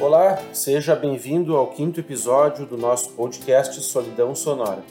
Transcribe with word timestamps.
Olá, 0.00 0.38
seja 0.52 0.94
bem-vindo 0.94 1.56
ao 1.56 1.66
quinto 1.66 1.98
episódio 1.98 2.64
do 2.64 2.78
nosso 2.78 3.10
podcast 3.10 3.80
Solidão 3.82 4.34
Sonora. 4.34 4.84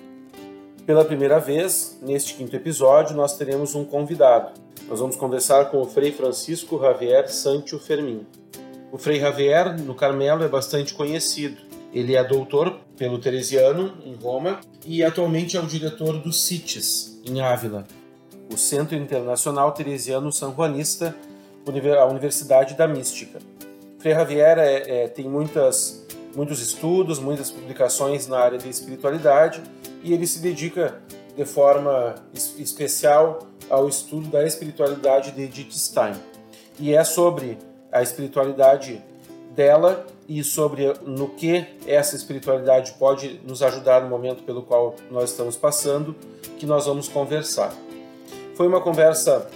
Pela 0.85 1.05
primeira 1.05 1.39
vez, 1.39 1.97
neste 2.01 2.35
quinto 2.35 2.55
episódio, 2.55 3.15
nós 3.15 3.37
teremos 3.37 3.73
um 3.75 3.85
convidado. 3.85 4.59
Nós 4.87 4.99
vamos 4.99 5.15
conversar 5.15 5.71
com 5.71 5.81
o 5.81 5.85
Frei 5.85 6.11
Francisco 6.11 6.79
Javier 6.79 7.27
Sancho 7.27 7.79
Fermin. 7.79 8.27
O 8.91 8.97
Frei 8.97 9.19
Javier, 9.19 9.79
no 9.81 9.95
Carmelo, 9.95 10.43
é 10.43 10.47
bastante 10.47 10.93
conhecido. 10.93 11.64
Ele 11.95 12.13
é 12.13 12.21
doutor 12.25 12.81
pelo 12.97 13.17
Teresiano, 13.17 13.93
em 14.05 14.13
Roma, 14.15 14.59
e 14.85 15.01
atualmente 15.01 15.55
é 15.55 15.61
o 15.61 15.65
diretor 15.65 16.17
do 16.17 16.33
CITES, 16.33 17.21
em 17.25 17.39
Ávila, 17.39 17.85
o 18.53 18.57
Centro 18.57 18.97
Internacional 18.97 19.71
Teresiano 19.71 20.29
San 20.29 20.53
Juanista, 20.53 21.15
a 21.65 22.05
Universidade 22.05 22.75
da 22.75 22.85
Mística. 22.85 23.39
Frei 23.97 24.13
Javier 24.13 24.57
é, 24.57 25.03
é, 25.03 25.07
tem 25.07 25.29
muitas, 25.29 26.05
muitos 26.35 26.59
estudos, 26.59 27.17
muitas 27.17 27.49
publicações 27.49 28.27
na 28.27 28.39
área 28.39 28.57
de 28.57 28.69
espiritualidade 28.69 29.63
e 30.03 30.13
ele 30.13 30.27
se 30.27 30.39
dedica 30.39 31.01
de 31.35 31.45
forma 31.45 32.15
especial 32.33 33.47
ao 33.69 33.87
estudo 33.87 34.27
da 34.27 34.45
espiritualidade 34.45 35.31
de 35.31 35.43
Edith 35.43 35.71
Stein. 35.71 36.13
E 36.77 36.93
é 36.93 37.03
sobre 37.05 37.57
a 37.89 38.01
espiritualidade 38.01 39.01
dela 39.55 40.05
e 40.27 40.43
sobre 40.43 40.93
no 41.05 41.29
que 41.29 41.65
essa 41.85 42.15
espiritualidade 42.15 42.93
pode 42.93 43.39
nos 43.45 43.61
ajudar 43.61 44.01
no 44.01 44.09
momento 44.09 44.43
pelo 44.43 44.63
qual 44.63 44.95
nós 45.11 45.31
estamos 45.31 45.55
passando 45.55 46.15
que 46.57 46.65
nós 46.65 46.85
vamos 46.85 47.07
conversar. 47.07 47.73
Foi 48.55 48.67
uma 48.67 48.81
conversa 48.81 49.47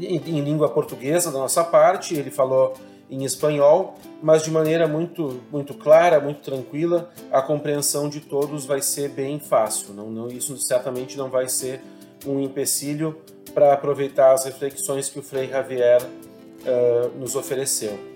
em 0.00 0.40
língua 0.40 0.68
portuguesa 0.68 1.30
da 1.30 1.38
nossa 1.38 1.64
parte, 1.64 2.14
ele 2.14 2.30
falou 2.30 2.74
em 3.10 3.24
espanhol, 3.24 3.98
mas 4.22 4.44
de 4.44 4.50
maneira 4.50 4.86
muito, 4.86 5.40
muito 5.50 5.74
clara, 5.74 6.20
muito 6.20 6.40
tranquila, 6.40 7.10
a 7.32 7.42
compreensão 7.42 8.08
de 8.08 8.20
todos 8.20 8.64
vai 8.64 8.80
ser 8.80 9.10
bem 9.10 9.40
fácil. 9.40 9.92
Não, 9.92 10.08
não, 10.10 10.28
isso 10.28 10.56
certamente 10.58 11.18
não 11.18 11.28
vai 11.28 11.48
ser 11.48 11.80
um 12.24 12.40
empecilho 12.40 13.18
para 13.52 13.72
aproveitar 13.72 14.32
as 14.32 14.44
reflexões 14.44 15.08
que 15.08 15.18
o 15.18 15.22
Frei 15.22 15.48
Javier 15.48 16.00
uh, 16.02 17.18
nos 17.18 17.34
ofereceu. 17.34 18.09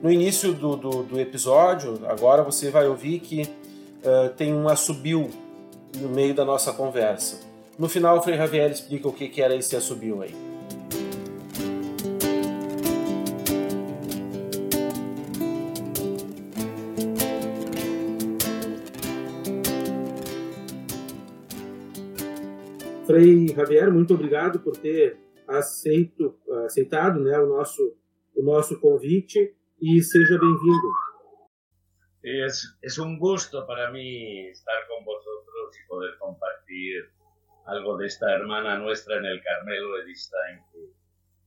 No 0.00 0.12
início 0.12 0.54
do, 0.54 0.76
do, 0.76 1.02
do, 1.02 1.18
episódio, 1.18 2.00
agora 2.06 2.44
você 2.44 2.70
vai 2.70 2.86
ouvir 2.86 3.18
que 3.18 3.42
uh, 3.42 4.32
tem 4.36 4.54
um 4.54 4.68
assobio 4.68 5.28
no 6.00 6.08
meio 6.08 6.32
da 6.32 6.44
nossa 6.44 6.72
conversa. 6.72 7.40
No 7.76 7.88
final, 7.88 8.18
o 8.18 8.22
Frei 8.22 8.36
Javier 8.36 8.70
explica 8.70 9.08
o 9.08 9.12
que, 9.12 9.28
que 9.28 9.42
era 9.42 9.56
esse 9.56 9.74
assobio 9.74 10.22
aí. 10.22 10.32
Frei 23.04 23.48
Javier, 23.48 23.92
muito 23.92 24.14
obrigado 24.14 24.60
por 24.60 24.76
ter 24.76 25.18
aceito, 25.48 26.36
aceitado 26.66 27.18
né, 27.18 27.36
o, 27.40 27.48
nosso, 27.48 27.96
o 28.36 28.42
nosso 28.44 28.78
convite 28.78 29.57
e 29.80 30.02
seja 30.02 30.38
bem-vindo. 30.38 30.88
Es, 32.22 32.76
es 32.82 32.98
un 32.98 33.18
gusto 33.18 33.66
para 33.66 33.90
mí 33.90 34.48
estar 34.48 34.74
con 34.88 35.04
vosotros 35.04 35.76
y 35.78 35.88
poder 35.88 36.18
compartir 36.18 37.10
algo 37.66 37.96
de 37.96 38.06
esta 38.06 38.34
hermana 38.34 38.78
nuestra 38.78 39.18
en 39.18 39.26
el 39.26 39.42
Carmelo 39.42 39.98
Edith 40.02 40.16
Stein, 40.16 40.58
que, 40.72 40.92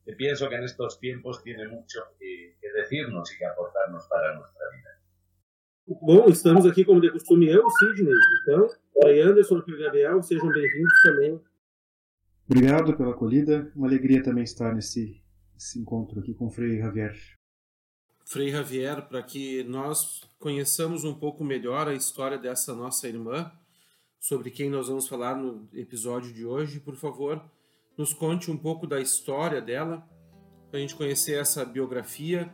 que 0.05 0.15
pienso 0.15 0.47
que 0.47 0.55
en 0.55 0.63
estos 0.63 0.99
tiempos 0.99 1.43
tiene 1.43 1.67
mucho 1.67 1.99
que, 2.17 2.55
que, 2.61 2.71
decirnos 2.71 3.33
y 3.33 3.37
que 3.37 3.45
aportarnos 3.45 4.07
para 4.07 4.35
nuestra 4.35 4.65
vida. 4.69 4.89
Bom, 6.01 6.29
estamos 6.29 6.65
aqui 6.65 6.85
como 6.85 7.01
de 7.01 7.11
costume 7.11 7.49
eu, 7.49 7.69
Sidney, 7.69 8.13
então, 8.43 8.69
Frei 8.93 9.21
Anderson 9.21 9.61
e 9.67 9.77
Gabriel, 9.77 10.21
sejam 10.21 10.47
bem-vindos 10.49 11.01
também 11.03 11.41
Obrigado 12.45 12.97
pela 12.97 13.11
acolhida. 13.11 13.71
Uma 13.75 13.87
alegria 13.87 14.21
também 14.21 14.43
estar 14.43 14.73
nesse, 14.73 15.23
nesse 15.53 15.79
encontro 15.79 16.19
aqui 16.19 16.33
com 16.33 16.47
o 16.47 16.49
Frei 16.49 16.79
Javier. 16.79 17.15
Frei 18.31 18.49
Javier, 18.49 19.01
para 19.09 19.21
que 19.21 19.61
nós 19.65 20.21
conheçamos 20.39 21.03
um 21.03 21.13
pouco 21.13 21.43
melhor 21.43 21.89
a 21.89 21.93
história 21.93 22.37
dessa 22.37 22.73
nossa 22.73 23.05
irmã, 23.05 23.51
sobre 24.21 24.49
quem 24.49 24.69
nós 24.69 24.87
vamos 24.87 25.05
falar 25.05 25.35
no 25.35 25.67
episódio 25.73 26.33
de 26.33 26.45
hoje, 26.45 26.79
por 26.79 26.95
favor, 26.95 27.43
nos 27.97 28.13
conte 28.13 28.49
um 28.49 28.55
pouco 28.57 28.87
da 28.87 29.01
história 29.01 29.59
dela, 29.59 30.07
para 30.69 30.77
a 30.77 30.81
gente 30.81 30.95
conhecer 30.95 31.41
essa 31.41 31.65
biografia, 31.65 32.49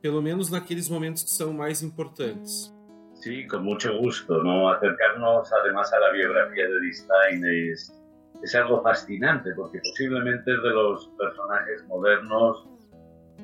pelo 0.00 0.22
menos 0.22 0.52
naqueles 0.52 0.88
momentos 0.88 1.24
que 1.24 1.30
são 1.30 1.52
mais 1.52 1.82
importantes. 1.82 2.72
Sí, 3.14 3.44
con 3.48 3.64
mucho 3.64 3.98
gusto, 3.98 4.40
¿no? 4.44 4.68
Acercarnos 4.68 5.52
además 5.52 5.92
a 5.92 5.98
la 5.98 6.12
biografía 6.12 6.68
de 6.68 6.92
Stein 6.92 7.44
es 7.44 7.92
es 8.40 8.54
algo 8.54 8.80
fascinante 8.84 9.52
porque 9.56 9.80
posiblemente 9.80 10.54
es 10.54 10.62
de 10.62 10.70
los 10.70 11.08
personajes 11.18 11.84
modernos 11.88 12.68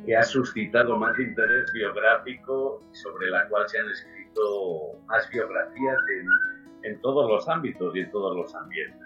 que 0.05 0.17
ha 0.17 0.23
suscitado 0.23 0.97
más 0.97 1.19
interés 1.19 1.73
biográfico 1.73 2.83
y 2.93 2.97
sobre 2.97 3.31
la 3.31 3.49
cual 3.49 3.69
se 3.69 3.79
han 3.79 3.91
escrito 3.91 5.01
más 5.07 5.29
biografías 5.31 5.99
en, 6.19 6.93
en 6.93 7.01
todos 7.01 7.31
los 7.31 7.49
ámbitos 7.49 7.95
y 7.97 8.01
en 8.01 8.11
todos 8.11 8.37
los 8.37 8.55
ambientes. 8.55 9.01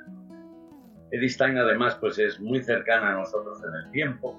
Edith 1.11 1.31
Stein 1.31 1.57
además 1.57 1.97
pues 1.97 2.19
es 2.19 2.39
muy 2.41 2.63
cercana 2.63 3.11
a 3.11 3.15
nosotros 3.15 3.63
en 3.65 3.75
el 3.75 3.91
tiempo, 3.93 4.39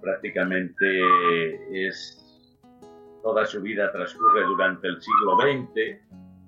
prácticamente 0.00 1.86
es 1.86 2.18
toda 3.22 3.46
su 3.46 3.62
vida 3.62 3.90
transcurre 3.92 4.42
durante 4.44 4.88
el 4.88 5.00
siglo 5.00 5.36
XX, 5.40 6.00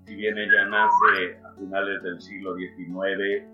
si 0.07 0.15
bien 0.17 0.37
ella 0.37 0.67
nace 0.67 1.39
a 1.45 1.55
finales 1.55 2.03
del 2.03 2.21
siglo 2.21 2.57
XIX 2.57 3.45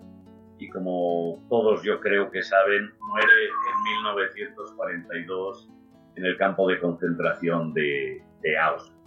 y 0.57 0.69
como 0.69 1.43
todos 1.49 1.83
yo 1.83 1.99
creo 1.99 2.29
que 2.29 2.41
saben, 2.41 2.91
muere 3.11 3.31
en 3.45 3.83
1942 3.99 5.69
en 6.15 6.25
el 6.25 6.37
campo 6.37 6.67
de 6.67 6.79
concentración 6.79 7.73
de, 7.73 8.23
de 8.41 8.57
Auschwitz. 8.57 9.01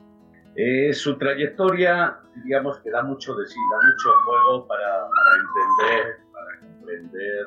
Eh, 0.56 0.92
su 0.92 1.18
trayectoria, 1.18 2.20
digamos 2.44 2.78
que 2.78 2.90
da 2.90 3.02
mucho 3.02 3.34
de 3.34 3.46
sí, 3.46 3.58
da 3.72 3.88
mucho 3.88 4.10
juego 4.24 4.68
para, 4.68 5.08
para 5.08 5.36
entender, 5.40 6.16
para 6.32 6.60
comprender 6.60 7.46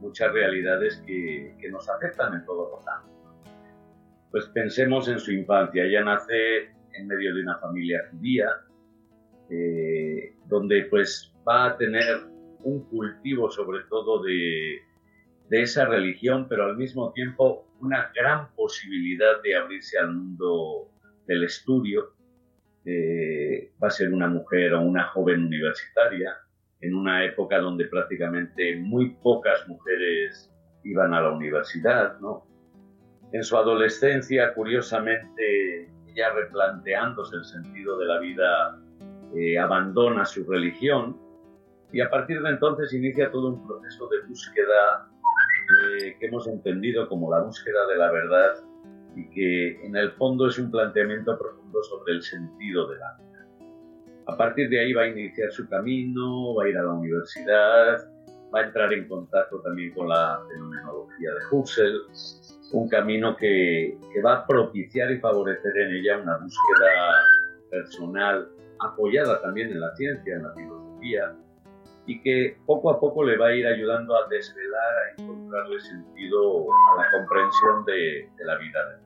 muchas 0.00 0.32
realidades 0.32 1.02
que, 1.06 1.54
que, 1.60 1.70
nos 1.70 1.88
afectan 1.88 2.34
en 2.34 2.44
todos 2.44 2.70
los 2.72 2.88
ámbitos. 2.88 3.18
Pues 4.30 4.46
pensemos 4.48 5.08
en 5.08 5.20
su 5.20 5.32
infancia. 5.32 5.84
Ella 5.84 6.02
nace 6.02 6.70
en 6.94 7.06
medio 7.06 7.34
de 7.34 7.42
una 7.42 7.58
familia 7.58 8.08
judía, 8.10 8.48
eh, 9.50 10.34
donde 10.46 10.86
pues 10.90 11.32
va 11.46 11.66
a 11.66 11.76
tener 11.76 12.26
un 12.64 12.84
cultivo 12.88 13.50
sobre 13.50 13.84
todo 13.84 14.22
de, 14.22 14.82
de 15.48 15.62
esa 15.62 15.86
religión, 15.86 16.46
pero 16.48 16.64
al 16.64 16.76
mismo 16.76 17.12
tiempo 17.12 17.66
una 17.80 18.10
gran 18.14 18.54
posibilidad 18.54 19.42
de 19.42 19.56
abrirse 19.56 19.98
al 19.98 20.14
mundo 20.14 20.90
del 21.26 21.44
estudio. 21.44 22.12
Eh, 22.84 23.72
va 23.82 23.88
a 23.88 23.90
ser 23.90 24.12
una 24.12 24.28
mujer 24.28 24.72
o 24.74 24.80
una 24.80 25.04
joven 25.08 25.44
universitaria 25.44 26.36
en 26.80 26.94
una 26.94 27.24
época 27.24 27.58
donde 27.58 27.86
prácticamente 27.86 28.76
muy 28.76 29.10
pocas 29.22 29.66
mujeres 29.68 30.50
iban 30.84 31.12
a 31.12 31.20
la 31.20 31.30
universidad, 31.30 32.18
¿no? 32.20 32.46
En 33.32 33.42
su 33.42 33.56
adolescencia, 33.56 34.54
curiosamente, 34.54 35.90
ya 36.14 36.30
replanteándose 36.30 37.36
el 37.36 37.44
sentido 37.44 37.98
de 37.98 38.06
la 38.06 38.18
vida, 38.20 38.80
eh, 39.36 39.58
abandona 39.58 40.24
su 40.24 40.44
religión 40.50 41.18
y 41.92 42.00
a 42.00 42.08
partir 42.08 42.40
de 42.40 42.50
entonces 42.50 42.92
inicia 42.94 43.30
todo 43.30 43.48
un 43.48 43.66
proceso 43.66 44.08
de 44.08 44.26
búsqueda 44.26 45.08
eh, 45.68 46.16
que 46.18 46.26
hemos 46.26 46.46
entendido 46.46 47.08
como 47.08 47.30
la 47.30 47.42
búsqueda 47.42 47.86
de 47.88 47.96
la 47.96 48.10
verdad 48.10 48.64
y 49.14 49.28
que 49.30 49.84
en 49.84 49.96
el 49.96 50.12
fondo 50.12 50.48
es 50.48 50.58
un 50.58 50.70
planteamiento 50.70 51.38
profundo 51.38 51.82
sobre 51.82 52.14
el 52.14 52.22
sentido 52.22 52.88
de 52.88 52.98
la 52.98 53.16
vida. 53.18 53.46
A 54.26 54.36
partir 54.36 54.68
de 54.70 54.80
ahí 54.80 54.92
va 54.92 55.02
a 55.02 55.08
iniciar 55.08 55.50
su 55.52 55.68
camino, 55.68 56.54
va 56.54 56.64
a 56.64 56.68
ir 56.68 56.78
a 56.78 56.82
la 56.82 56.92
universidad, 56.92 58.08
va 58.54 58.60
a 58.60 58.64
entrar 58.64 58.92
en 58.92 59.08
contacto 59.08 59.60
también 59.60 59.92
con 59.92 60.08
la 60.08 60.40
fenomenología 60.48 61.30
de 61.30 61.56
Husserl, 61.56 62.02
un 62.72 62.88
camino 62.88 63.36
que, 63.36 63.98
que 64.12 64.22
va 64.22 64.36
a 64.36 64.46
propiciar 64.46 65.10
y 65.10 65.18
favorecer 65.18 65.76
en 65.76 65.96
ella 65.96 66.18
una 66.18 66.38
búsqueda 66.38 67.24
personal 67.70 68.48
apoyada 68.80 69.40
también 69.42 69.70
en 69.70 69.80
la 69.80 69.94
ciencia, 69.96 70.36
en 70.36 70.42
la 70.42 70.54
filosofía, 70.54 71.34
y 72.08 72.22
que 72.22 72.56
poco 72.64 72.90
a 72.90 72.98
poco 72.98 73.22
le 73.22 73.36
va 73.36 73.48
a 73.48 73.54
ir 73.54 73.66
ayudando 73.66 74.16
a 74.16 74.26
desvelar, 74.28 74.94
a 74.96 75.20
encontrarle 75.20 75.78
sentido 75.78 76.66
a 76.72 77.02
la 77.02 77.10
comprensión 77.10 77.84
de, 77.84 78.30
de 78.34 78.44
la 78.46 78.56
vida. 78.56 78.98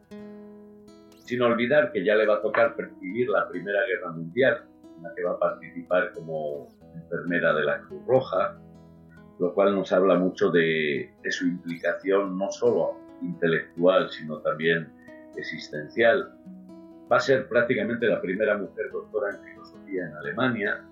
Sin 1.19 1.43
olvidar 1.43 1.91
que 1.91 2.05
ya 2.05 2.15
le 2.15 2.27
va 2.27 2.37
a 2.37 2.43
tocar 2.43 2.77
percibir 2.77 3.29
la 3.29 3.49
Primera 3.49 3.81
Guerra 3.89 4.13
Mundial, 4.13 4.65
en 4.97 5.03
la 5.03 5.13
que 5.17 5.25
va 5.25 5.33
a 5.33 5.39
participar 5.39 6.13
como 6.13 6.69
enfermera 6.95 7.53
de 7.55 7.65
la 7.65 7.81
Cruz 7.81 8.07
Roja, 8.07 8.57
lo 9.41 9.53
cual 9.53 9.75
nos 9.75 9.91
habla 9.93 10.15
mucho 10.15 10.53
de, 10.53 11.13
de 11.25 11.33
su 11.33 11.49
implicación 11.49 12.39
no 12.39 12.53
solo 12.53 13.01
intelectual, 13.21 14.11
sino 14.11 14.39
también 14.43 14.93
existencial. 15.37 16.33
Va 17.11 17.17
a 17.17 17.21
ser 17.21 17.49
prácticamente 17.49 18.07
la 18.07 18.21
primera 18.21 18.57
mujer 18.57 18.93
doctora 18.93 19.35
en 19.35 19.43
filosofía 19.43 20.07
en 20.07 20.15
Alemania 20.19 20.85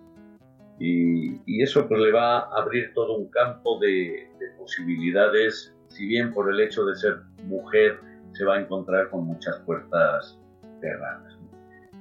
y, 0.80 1.40
y 1.46 1.62
eso 1.62 1.86
pues, 1.86 2.00
le 2.00 2.10
va 2.10 2.38
a 2.38 2.62
abrir 2.62 2.92
todo 2.94 3.16
un 3.16 3.30
campo 3.30 3.78
de, 3.78 4.28
de 4.40 4.50
posibilidades, 4.58 5.76
si 5.88 6.06
bien 6.06 6.32
por 6.32 6.50
el 6.50 6.58
hecho 6.58 6.84
de 6.86 6.96
ser 6.96 7.20
mujer 7.44 8.00
se 8.32 8.44
va 8.44 8.56
a 8.56 8.60
encontrar 8.60 9.10
con 9.10 9.26
muchas 9.26 9.58
puertas 9.60 10.38
cerradas. 10.80 11.38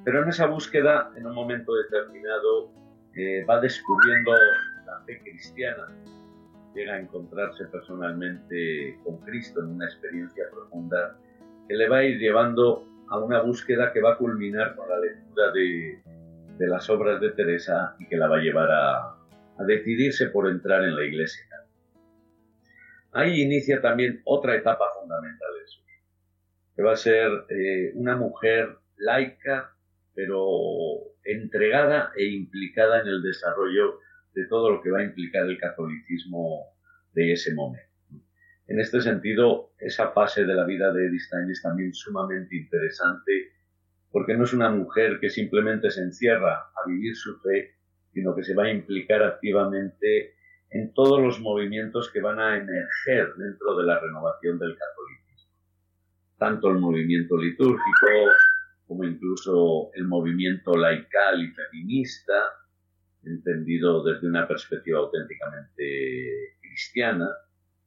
Pero 0.06 0.24
en 0.24 0.30
esa 0.30 0.46
búsqueda, 0.46 1.12
en 1.18 1.28
un 1.28 1.36
momento 1.36 1.74
determinado, 1.76 2.72
eh, 3.16 3.44
va 3.44 3.60
descubriendo 3.60 4.32
la 4.86 5.02
fe 5.06 5.20
cristiana, 5.24 5.88
llega 6.74 6.94
a 6.94 7.00
encontrarse 7.00 7.66
personalmente 7.66 8.98
con 9.04 9.18
Cristo 9.18 9.60
en 9.60 9.72
una 9.72 9.86
experiencia 9.86 10.46
profunda 10.52 11.18
que 11.68 11.76
le 11.76 11.90
va 11.90 11.98
a 11.98 12.04
ir 12.06 12.18
llevando 12.18 12.88
a 13.10 13.20
una 13.20 13.42
búsqueda 13.42 13.92
que 13.92 14.02
va 14.02 14.14
a 14.14 14.18
culminar 14.18 14.76
con 14.76 14.88
la 14.88 15.00
lectura 15.00 15.52
de, 15.52 16.02
de 16.60 16.68
las 16.68 16.90
obras 16.90 17.22
de 17.22 17.32
Teresa 17.32 17.96
y 18.00 18.08
que 18.08 18.18
la 18.18 18.28
va 18.28 18.38
a 18.38 18.42
llevar 18.42 18.70
a, 18.70 19.16
a 19.58 19.64
decidirse 19.66 20.28
por 20.28 20.50
entrar 20.50 20.84
en 20.84 20.96
la 20.96 21.06
iglesia. 21.06 21.46
Ahí 23.14 23.42
inicia 23.42 23.82
también 23.82 24.22
otra 24.26 24.56
etapa 24.56 24.86
fundamental 25.00 25.50
de 25.60 25.68
su 25.68 25.84
vida, 25.86 26.04
que 26.76 26.84
va 26.84 26.92
a 26.92 26.98
ser 26.98 27.32
eh, 27.50 27.92
una 27.96 28.18
mujer 28.18 28.78
laica, 28.98 29.74
pero 30.14 31.16
entregada 31.24 32.12
e 32.16 32.26
implicada 32.26 33.02
en 33.02 33.08
el 33.08 33.22
desarrollo 33.24 34.00
de 34.34 34.46
todo 34.46 34.70
lo 34.70 34.82
que 34.82 34.92
va 34.92 35.00
a 35.00 35.04
implicar 35.04 35.46
el 35.46 35.58
catolicismo 35.58 36.76
de 37.14 37.32
ese 37.32 37.54
momento. 37.54 37.88
En 38.68 38.80
este 38.80 39.02
sentido, 39.02 39.72
esa 39.80 40.12
fase 40.12 40.44
de 40.44 40.54
la 40.54 40.66
vida 40.66 40.92
de 40.92 41.08
Edith 41.08 41.22
Stein 41.22 41.50
es 41.50 41.62
también 41.62 41.94
sumamente 41.94 42.56
interesante 42.56 43.54
porque 44.12 44.36
no 44.36 44.44
es 44.44 44.54
una 44.54 44.70
mujer 44.70 45.20
que 45.20 45.30
simplemente 45.30 45.92
se 45.92 46.02
encierra 46.02 46.54
a 46.54 46.88
vivir 46.88 47.16
su 47.16 47.40
fe, 47.40 47.76
sino 48.14 48.36
que 48.36 48.44
se 48.44 48.56
va 48.56 48.66
a 48.66 48.72
implicar 48.72 49.22
activamente 49.22 50.34
en 50.72 50.94
todos 50.94 51.22
los 51.22 51.40
movimientos 51.40 52.12
que 52.12 52.22
van 52.22 52.40
a 52.40 52.58
emerger 52.58 53.34
dentro 53.36 53.78
de 53.78 53.86
la 53.86 54.00
renovación 54.00 54.60
del 54.60 54.78
catolicismo. 54.78 55.52
Tanto 56.38 56.70
el 56.70 56.80
movimiento 56.80 57.38
litúrgico 57.38 58.08
como 58.88 59.04
incluso 59.04 59.92
el 59.94 60.06
movimiento 60.06 60.76
laical 60.76 61.44
y 61.44 61.52
feminista, 61.52 62.34
entendido 63.24 64.04
desde 64.04 64.28
una 64.28 64.48
perspectiva 64.48 65.00
auténticamente 65.00 66.58
cristiana, 66.60 67.30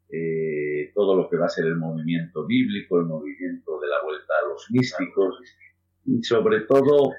eh, 0.09 0.93
todo 0.95 1.17
lo 1.17 1.29
que 1.29 1.39
va 1.39 1.47
a 1.47 1.49
ser 1.49 1.67
el 1.67 1.77
movimiento 1.77 2.47
bíblico, 2.47 3.01
el 3.01 3.07
movimiento 3.07 3.81
de 3.81 3.89
la 3.89 4.03
vuelta 4.05 4.33
a 4.45 4.49
los 4.49 4.71
místicos 4.71 5.41
y 6.05 6.23
sobre 6.23 6.61
todo 6.61 7.13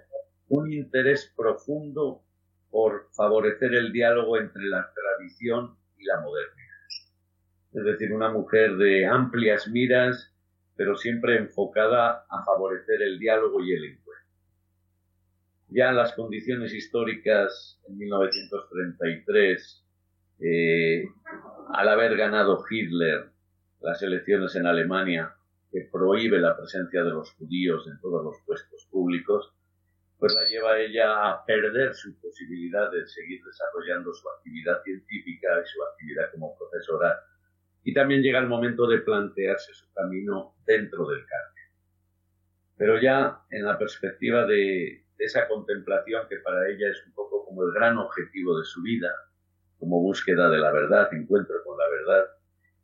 un 0.50 0.72
interés 0.72 1.34
profundo 1.36 2.24
por 2.70 3.08
favorecer 3.14 3.74
el 3.74 3.92
diálogo 3.92 4.38
entre 4.38 4.64
la 4.64 4.92
tradición 4.94 5.76
y 5.98 6.06
la 6.06 6.20
modernidad. 6.22 6.64
Es 7.74 7.84
decir, 7.86 8.14
una 8.14 8.30
mujer 8.30 8.78
de 8.78 9.06
amplias 9.06 9.68
miras, 9.68 10.32
pero 10.76 10.96
siempre 10.96 11.38
enfocada 11.38 12.26
a 12.30 12.44
favorecer 12.44 13.02
el 13.02 13.20
diálogo 13.20 13.64
y 13.64 13.74
el 13.74 13.86
encuentro. 13.86 14.04
Ya 15.70 15.92
las 15.92 16.14
condiciones 16.14 16.74
históricas 16.74 17.80
en 17.88 17.98
1933, 17.98 19.84
eh, 20.40 21.06
al 21.74 21.90
haber 21.90 22.16
ganado 22.16 22.64
Hitler 22.70 23.32
las 23.82 24.02
elecciones 24.02 24.56
en 24.56 24.68
Alemania, 24.68 25.36
que 25.74 25.90
prohíbe 25.92 26.40
la 26.40 26.56
presencia 26.56 27.04
de 27.04 27.10
los 27.10 27.32
judíos 27.32 27.88
en 27.88 28.00
todos 28.00 28.24
los 28.24 28.36
puestos 28.46 28.88
públicos, 28.92 29.52
pues 30.20 30.36
la 30.36 30.46
lleva 30.48 30.80
ella 30.80 31.32
a 31.32 31.44
perder 31.44 31.96
su 31.96 32.16
posibilidad 32.22 32.92
de 32.92 33.08
seguir 33.08 33.44
desarrollando 33.44 34.14
su 34.14 34.30
actividad 34.30 34.84
científica 34.84 35.48
y 35.60 35.68
su 35.68 35.84
actividad 35.84 36.32
como 36.32 36.56
profesora. 36.56 37.20
Y 37.84 37.92
también 37.92 38.22
llega 38.22 38.38
el 38.38 38.48
momento 38.48 38.88
de 38.88 39.00
plantearse 39.00 39.74
su 39.74 39.92
camino 39.94 40.56
dentro 40.68 41.08
del 41.08 41.26
Carmen. 41.26 41.64
Pero 42.78 43.02
ya 43.02 43.42
en 43.50 43.66
la 43.66 43.78
perspectiva 43.80 44.46
de 44.46 45.04
esa 45.18 45.48
contemplación 45.48 46.28
que 46.30 46.38
para 46.38 46.70
ella 46.70 46.92
es 46.92 47.04
un 47.08 47.14
poco 47.14 47.46
como 47.46 47.64
el 47.64 47.74
gran 47.74 47.98
objetivo 47.98 48.60
de 48.60 48.66
su 48.66 48.84
vida, 48.84 49.12
como 49.80 50.02
búsqueda 50.02 50.50
de 50.52 50.60
la 50.60 50.72
verdad, 50.72 51.12
encuentro 51.14 51.56
con 51.66 51.78
la 51.80 51.90
verdad, 51.90 52.26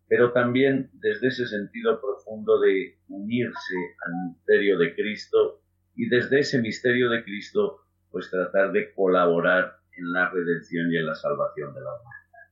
pero 0.10 0.34
también 0.34 0.90
desde 0.94 1.28
ese 1.28 1.46
sentido 1.46 2.02
profundo 2.02 2.60
de 2.60 2.98
unirse 3.08 3.76
al 4.06 4.30
misterio 4.30 4.80
de 4.80 4.96
Cristo 4.96 5.62
y 5.96 6.10
desde 6.10 6.40
ese 6.40 6.60
misterio 6.60 7.12
de 7.12 7.24
Cristo, 7.24 7.82
pues 8.10 8.30
tratar 8.32 8.72
de 8.72 8.92
colaborar 8.96 9.78
en 9.96 10.12
la 10.12 10.32
redención 10.32 10.92
y 10.92 10.98
en 10.98 11.06
la 11.06 11.14
salvación 11.14 11.76
de 11.76 11.82
la 11.82 11.92
humanidad. 11.92 12.50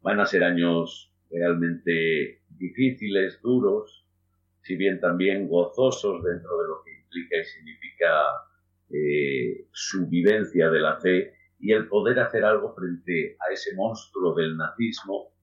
Van 0.00 0.20
a 0.20 0.26
ser 0.26 0.42
años 0.42 1.12
realmente 1.30 2.40
difíciles, 2.48 3.40
duros, 3.42 4.06
si 4.62 4.76
bien 4.76 5.00
también 5.00 5.48
gozosos 5.48 6.24
dentro 6.24 6.62
de 6.62 6.68
lo 6.68 6.82
que 6.82 6.98
implica 6.98 7.36
y 7.38 7.44
significa 7.44 8.24
eh, 8.88 9.68
su 9.72 10.08
vivencia 10.08 10.70
de 10.70 10.80
la 10.80 10.98
fe 10.98 11.34
y 11.58 11.72
el 11.72 11.88
poder 11.88 12.20
hacer 12.20 12.42
algo 12.42 12.74
frente 12.74 13.36
a 13.38 13.52
ese 13.52 13.74
monstruo 13.74 14.34
del 14.34 14.56
nazismo 14.56 15.34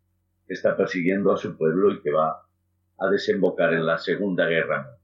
que 0.47 0.53
está 0.53 0.75
persiguiendo 0.75 1.33
a 1.33 1.37
su 1.37 1.57
pueblo 1.57 1.91
y 1.91 2.01
que 2.01 2.11
va 2.11 2.43
a 2.99 3.09
desembocar 3.09 3.73
en 3.73 3.85
la 3.85 3.97
Segunda 3.97 4.45
Guerra 4.47 4.97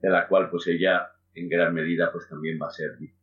de 0.00 0.10
la 0.10 0.28
cual 0.28 0.48
pues 0.50 0.66
ella 0.66 1.12
en 1.34 1.48
gran 1.48 1.74
medida 1.74 2.10
pues 2.12 2.28
también 2.28 2.58
va 2.60 2.68
a 2.68 2.72
ser 2.72 2.96
víctima. 2.96 3.18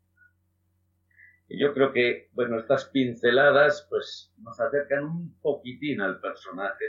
Y 1.48 1.60
yo 1.60 1.74
creo 1.74 1.94
que, 1.94 2.30
bueno, 2.34 2.60
estas 2.60 2.86
pinceladas 2.86 3.88
pues 3.90 4.34
nos 4.40 4.60
acercan 4.60 5.06
un 5.06 5.40
poquitín 5.42 6.02
al 6.02 6.20
personaje, 6.20 6.86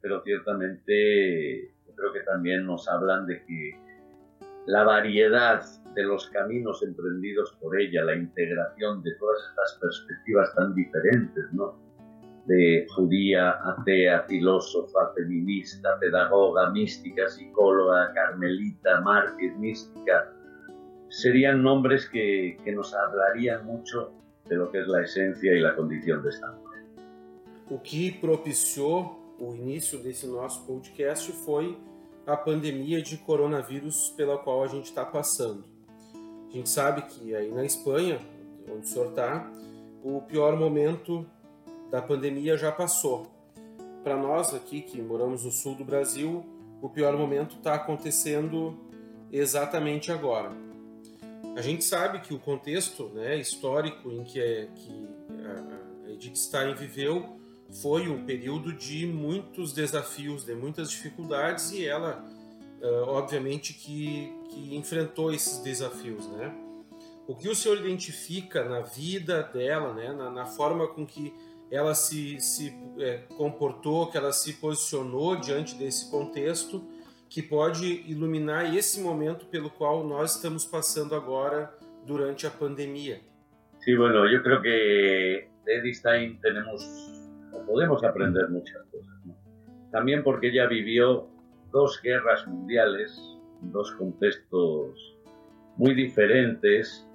pero 0.00 0.22
ciertamente 0.22 1.74
yo 1.86 1.94
creo 1.94 2.12
que 2.12 2.20
también 2.20 2.66
nos 2.66 2.88
hablan 2.88 3.26
de 3.26 3.44
que 3.44 3.78
la 4.66 4.84
variedad 4.84 5.62
de 5.94 6.02
los 6.02 6.28
caminos 6.30 6.82
emprendidos 6.82 7.56
por 7.60 7.78
ella, 7.78 8.04
la 8.04 8.14
integración 8.14 9.02
de 9.02 9.14
todas 9.16 9.38
estas 9.50 9.78
perspectivas 9.80 10.54
tan 10.54 10.74
diferentes, 10.74 11.52
¿no? 11.52 11.91
De 12.46 12.86
judía, 12.94 13.50
atea, 13.50 14.24
filósofa, 14.24 15.12
feminista, 15.14 15.96
pedagoga, 15.98 16.70
mística, 16.70 17.28
psicóloga, 17.28 18.12
carmelita, 18.12 19.00
mártir, 19.00 19.56
mística, 19.58 20.32
serían 21.08 21.62
nombres 21.62 22.08
que, 22.08 22.56
que, 22.64 22.72
nos 22.72 22.94
hablarían 22.94 23.64
mucho 23.64 24.12
de 24.48 24.56
lo 24.56 24.70
que 24.70 24.80
es 24.80 24.88
la 24.88 25.02
esencia 25.02 25.54
y 25.54 25.60
la 25.60 25.76
condición 25.76 26.22
de 26.22 26.30
esta 26.30 26.50
mujer. 26.50 26.84
O 27.70 27.78
que 27.78 28.12
propiciou 28.20 29.34
o 29.38 29.54
início 29.54 29.98
desse 29.98 30.26
nosso 30.26 30.66
podcast 30.66 31.30
foi 31.44 31.78
a 32.26 32.36
pandemia 32.36 33.02
de 33.02 33.16
coronavírus 33.18 34.10
pela 34.10 34.38
qual 34.38 34.62
a 34.62 34.68
gente 34.68 34.86
está 34.86 35.04
passando. 35.04 35.64
A 36.48 36.52
gente 36.52 36.68
sabe 36.68 37.02
que 37.02 37.34
aí 37.34 37.50
na 37.50 37.64
Espanha, 37.64 38.20
onde 38.68 38.86
o 38.86 38.86
senhor 38.86 39.08
está, 39.08 39.50
o 40.02 40.20
pior 40.20 40.56
momento 40.56 41.26
da 41.92 42.00
pandemia 42.00 42.56
já 42.56 42.72
passou. 42.72 43.30
Para 44.02 44.16
nós 44.16 44.54
aqui 44.54 44.80
que 44.80 45.00
moramos 45.02 45.44
no 45.44 45.52
sul 45.52 45.74
do 45.74 45.84
Brasil, 45.84 46.42
o 46.80 46.88
pior 46.88 47.14
momento 47.18 47.56
está 47.56 47.74
acontecendo 47.74 48.78
exatamente 49.30 50.10
agora. 50.10 50.50
A 51.54 51.60
gente 51.60 51.84
sabe 51.84 52.20
que 52.20 52.32
o 52.32 52.38
contexto 52.38 53.10
né, 53.10 53.36
histórico 53.36 54.10
em 54.10 54.24
que, 54.24 54.40
é, 54.40 54.68
que 54.74 55.08
a 56.06 56.10
Edith 56.10 56.34
Stein 56.34 56.74
viveu 56.74 57.38
foi 57.82 58.08
um 58.08 58.24
período 58.24 58.72
de 58.72 59.06
muitos 59.06 59.74
desafios, 59.74 60.46
de 60.46 60.54
muitas 60.54 60.90
dificuldades 60.90 61.72
e 61.72 61.86
ela, 61.86 62.24
obviamente, 63.06 63.74
que, 63.74 64.32
que 64.48 64.74
enfrentou 64.74 65.30
esses 65.32 65.58
desafios, 65.58 66.26
né? 66.28 66.54
O 67.26 67.36
que 67.36 67.48
o 67.48 67.54
senhor 67.54 67.78
identifica 67.78 68.64
na 68.64 68.80
vida 68.80 69.42
dela, 69.42 69.94
né, 69.94 70.12
na, 70.12 70.30
na 70.30 70.44
forma 70.44 70.88
com 70.88 71.06
que 71.06 71.32
ela 71.72 71.94
se, 71.94 72.38
se 72.38 72.70
é, 72.98 73.22
comportou, 73.34 74.10
que 74.10 74.18
ela 74.18 74.30
se 74.30 74.52
posicionou 74.52 75.36
diante 75.36 75.74
desse 75.74 76.10
contexto, 76.10 76.84
que 77.30 77.42
pode 77.42 78.04
iluminar 78.06 78.76
esse 78.76 79.00
momento 79.00 79.46
pelo 79.46 79.70
qual 79.70 80.06
nós 80.06 80.36
estamos 80.36 80.66
passando 80.66 81.14
agora 81.14 81.72
durante 82.06 82.46
a 82.46 82.50
pandemia. 82.50 83.20
Sí, 83.80 83.96
bueno, 83.96 84.30
yo 84.30 84.42
creo 84.42 84.60
que 84.60 85.48
de 85.64 85.78
Edith 85.78 86.02
tenemos 86.42 86.84
podemos 87.66 88.04
aprender 88.04 88.50
muchas 88.50 88.82
cosas. 88.90 89.14
¿no? 89.24 89.34
También 89.90 90.22
porque 90.22 90.48
ella 90.48 90.66
vivió 90.66 91.26
dos 91.70 92.00
guerras 92.02 92.46
mundiales, 92.46 93.18
dos 93.62 93.90
contextos 93.92 95.16
muy 95.78 95.94
diferentes 95.94 97.08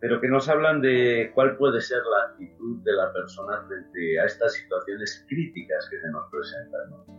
pero 0.00 0.20
que 0.20 0.28
nos 0.28 0.48
hablan 0.48 0.80
de 0.80 1.30
cuál 1.34 1.56
puede 1.56 1.80
ser 1.80 2.02
la 2.04 2.32
actitud 2.32 2.82
de 2.82 2.92
la 2.92 3.12
persona 3.12 3.62
frente 3.66 4.20
a 4.20 4.24
estas 4.24 4.52
situaciones 4.54 5.24
críticas 5.28 5.88
que 5.90 6.00
se 6.00 6.10
nos 6.10 6.30
presentan. 6.30 7.16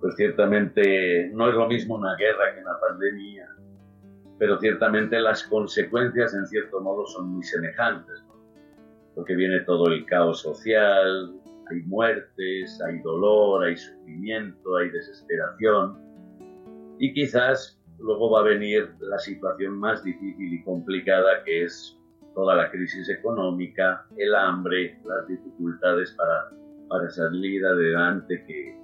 Pues 0.00 0.16
ciertamente 0.16 1.30
no 1.34 1.48
es 1.48 1.54
lo 1.54 1.68
mismo 1.68 1.96
una 1.96 2.16
guerra 2.16 2.54
que 2.54 2.60
una 2.60 2.78
pandemia, 2.80 3.48
pero 4.38 4.58
ciertamente 4.58 5.20
las 5.20 5.44
consecuencias 5.44 6.34
en 6.34 6.46
cierto 6.46 6.80
modo 6.80 7.06
son 7.06 7.28
muy 7.28 7.42
semejantes, 7.42 8.24
porque 9.14 9.36
viene 9.36 9.60
todo 9.60 9.86
el 9.88 10.04
caos 10.06 10.40
social, 10.40 11.32
hay 11.70 11.82
muertes, 11.82 12.80
hay 12.82 12.98
dolor, 13.00 13.64
hay 13.64 13.76
sufrimiento, 13.76 14.76
hay 14.76 14.90
desesperación, 14.90 15.98
y 16.98 17.12
quizás 17.12 17.80
luego 17.98 18.30
va 18.30 18.40
a 18.40 18.44
venir 18.44 18.90
la 19.00 19.18
situación 19.18 19.78
más 19.78 20.02
difícil 20.04 20.54
y 20.54 20.62
complicada 20.64 21.42
que 21.44 21.64
es 21.64 21.98
toda 22.34 22.54
la 22.54 22.70
crisis 22.70 23.08
económica, 23.08 24.06
el 24.16 24.34
hambre, 24.34 24.98
las 25.04 25.26
dificultades 25.28 26.12
para, 26.12 26.50
para 26.88 27.08
salir 27.10 27.64
adelante, 27.64 28.44
que, 28.46 28.76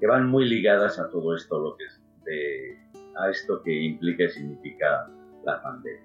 que 0.00 0.06
van 0.06 0.28
muy 0.28 0.48
ligadas 0.48 0.98
a 0.98 1.08
todo 1.10 1.34
esto, 1.34 1.58
lo 1.58 1.76
que 1.76 1.84
a 3.16 3.30
esto 3.30 3.62
que 3.62 3.72
implica 3.72 4.24
y 4.24 4.28
significa 4.28 5.08
la 5.44 5.62
pandemia. 5.62 6.02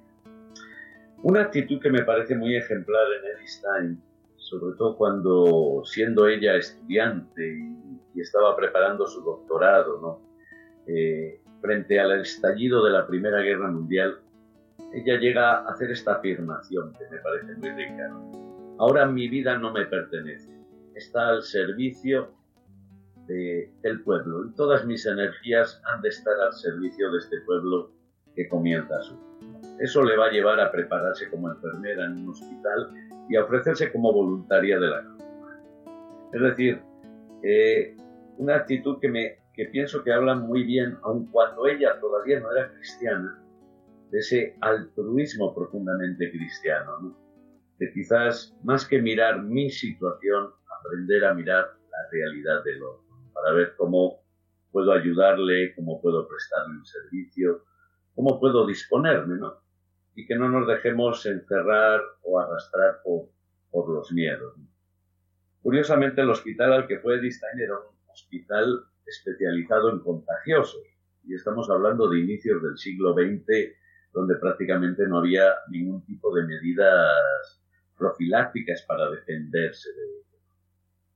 Una 1.23 1.41
actitud 1.41 1.81
que 1.81 1.89
me 1.89 2.03
parece 2.03 2.35
muy 2.35 2.55
ejemplar 2.55 3.05
en 3.13 3.37
Edith 3.37 3.47
Stein, 3.47 4.01
sobre 4.37 4.77
todo 4.77 4.95
cuando 4.97 5.81
siendo 5.85 6.27
ella 6.27 6.55
estudiante 6.55 7.57
y, 7.57 7.89
estaba 8.19 8.53
preparando 8.53 9.07
su 9.07 9.21
doctorado, 9.21 10.01
¿no? 10.01 10.21
Eh, 10.87 11.39
frente 11.61 12.01
al 12.01 12.19
estallido 12.19 12.83
de 12.83 12.91
la 12.91 13.07
Primera 13.07 13.39
Guerra 13.39 13.71
Mundial, 13.71 14.19
ella 14.93 15.19
llega 15.19 15.59
a 15.59 15.69
hacer 15.69 15.91
esta 15.91 16.15
afirmación 16.15 16.93
que 16.93 17.07
me 17.09 17.17
parece 17.19 17.55
muy 17.55 17.69
rica. 17.69 18.11
Ahora 18.79 19.05
mi 19.05 19.27
vida 19.27 19.57
no 19.57 19.71
me 19.71 19.85
pertenece, 19.85 20.49
está 20.95 21.29
al 21.29 21.43
servicio 21.43 22.33
del 23.29 24.01
pueblo. 24.03 24.47
Y 24.47 24.55
todas 24.55 24.85
mis 24.85 25.05
energías 25.05 25.81
han 25.85 26.01
de 26.01 26.09
estar 26.09 26.33
al 26.39 26.53
servicio 26.53 27.11
de 27.11 27.19
este 27.19 27.41
pueblo 27.41 27.91
que 28.35 28.47
comienza 28.47 29.01
su 29.03 29.15
Eso 29.79 30.03
le 30.03 30.17
va 30.17 30.27
a 30.27 30.31
llevar 30.31 30.59
a 30.59 30.71
prepararse 30.71 31.29
como 31.29 31.51
enfermera 31.51 32.05
en 32.05 32.23
un 32.23 32.29
hospital 32.29 32.89
y 33.29 33.35
a 33.35 33.43
ofrecerse 33.43 33.91
como 33.91 34.11
voluntaria 34.11 34.79
de 34.79 34.87
la 34.87 35.03
Cruz 35.03 35.23
Es 36.33 36.41
decir, 36.41 36.81
eh, 37.43 37.95
una 38.37 38.55
actitud 38.55 38.99
que, 38.99 39.09
me, 39.09 39.37
que 39.53 39.65
pienso 39.65 40.03
que 40.03 40.11
habla 40.11 40.35
muy 40.35 40.63
bien, 40.63 40.97
aun 41.03 41.27
cuando 41.27 41.67
ella 41.67 41.99
todavía 41.99 42.39
no 42.39 42.51
era 42.51 42.71
cristiana, 42.71 43.39
de 44.11 44.19
ese 44.19 44.57
altruismo 44.61 45.53
profundamente 45.53 46.31
cristiano, 46.31 47.17
de 47.77 47.91
quizás 47.93 48.55
más 48.63 48.85
que 48.87 49.01
mirar 49.01 49.43
mi 49.43 49.69
situación, 49.69 50.49
aprender 50.79 51.25
a 51.25 51.33
mirar 51.33 51.65
la 51.91 52.09
realidad 52.11 52.63
del 52.63 52.83
otro, 52.83 53.05
para 53.33 53.53
ver 53.53 53.75
cómo 53.77 54.21
puedo 54.71 54.91
ayudarle, 54.91 55.73
cómo 55.75 56.01
puedo 56.01 56.27
prestarle 56.27 56.77
un 56.77 56.85
servicio, 56.85 57.65
cómo 58.15 58.39
puedo 58.39 58.65
disponerme, 58.65 59.37
¿no? 59.37 59.53
Y 60.15 60.25
que 60.25 60.35
no 60.35 60.49
nos 60.49 60.67
dejemos 60.67 61.25
encerrar 61.25 62.01
o 62.23 62.39
arrastrar 62.39 62.99
por, 63.03 63.29
por 63.71 63.89
los 63.89 64.11
miedos. 64.11 64.55
Curiosamente, 65.61 66.21
el 66.21 66.29
hospital 66.29 66.73
al 66.73 66.87
que 66.87 66.99
fue 66.99 67.15
Edith 67.15 67.35
era 67.57 67.75
un 67.75 68.11
hospital 68.11 68.83
especializado 69.05 69.91
en 69.91 69.99
contagiosos, 69.99 70.83
y 71.25 71.35
estamos 71.35 71.69
hablando 71.69 72.09
de 72.09 72.19
inicios 72.19 72.61
del 72.61 72.77
siglo 72.77 73.13
XX 73.13 73.78
donde 74.13 74.35
prácticamente 74.35 75.07
no 75.07 75.19
había 75.19 75.53
ningún 75.69 76.03
tipo 76.05 76.33
de 76.33 76.43
medidas 76.43 77.61
profilácticas 77.97 78.83
para 78.87 79.09
defenderse 79.11 79.89
de 79.93 80.03
ello. 80.03 80.39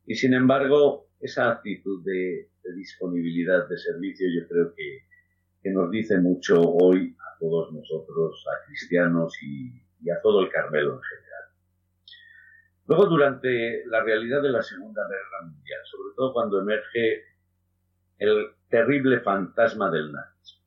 Y 0.06 0.16
sin 0.16 0.34
embargo, 0.34 1.08
esa 1.20 1.50
actitud 1.50 2.04
de, 2.04 2.50
disponibilidad 2.76 3.68
de 3.68 3.78
servicio 3.78 4.28
yo 4.30 4.48
creo 4.48 4.74
que, 4.76 5.72
nos 5.72 5.90
dice 5.92 6.18
mucho 6.20 6.60
hoy 6.60 7.16
a 7.18 7.40
todos 7.40 7.72
nosotros, 7.72 8.46
a 8.48 8.66
cristianos 8.68 9.34
y, 9.42 10.10
a 10.12 10.22
todo 10.22 10.42
el 10.42 10.50
Carmelo 10.50 10.96
en 10.96 11.02
general. 11.02 11.44
Luego, 12.88 13.06
durante 13.06 13.86
la 13.86 14.04
realidad 14.04 14.42
de 14.42 14.50
la 14.50 14.62
Segunda 14.62 15.08
Guerra 15.08 15.50
Mundial, 15.50 15.80
sobre 15.86 16.16
todo 16.18 16.34
cuando 16.34 16.60
emerge 16.60 17.24
el 18.18 18.48
terrible 18.68 19.22
fantasma 19.22 19.90
del 19.90 20.12
nazismo, 20.12 20.62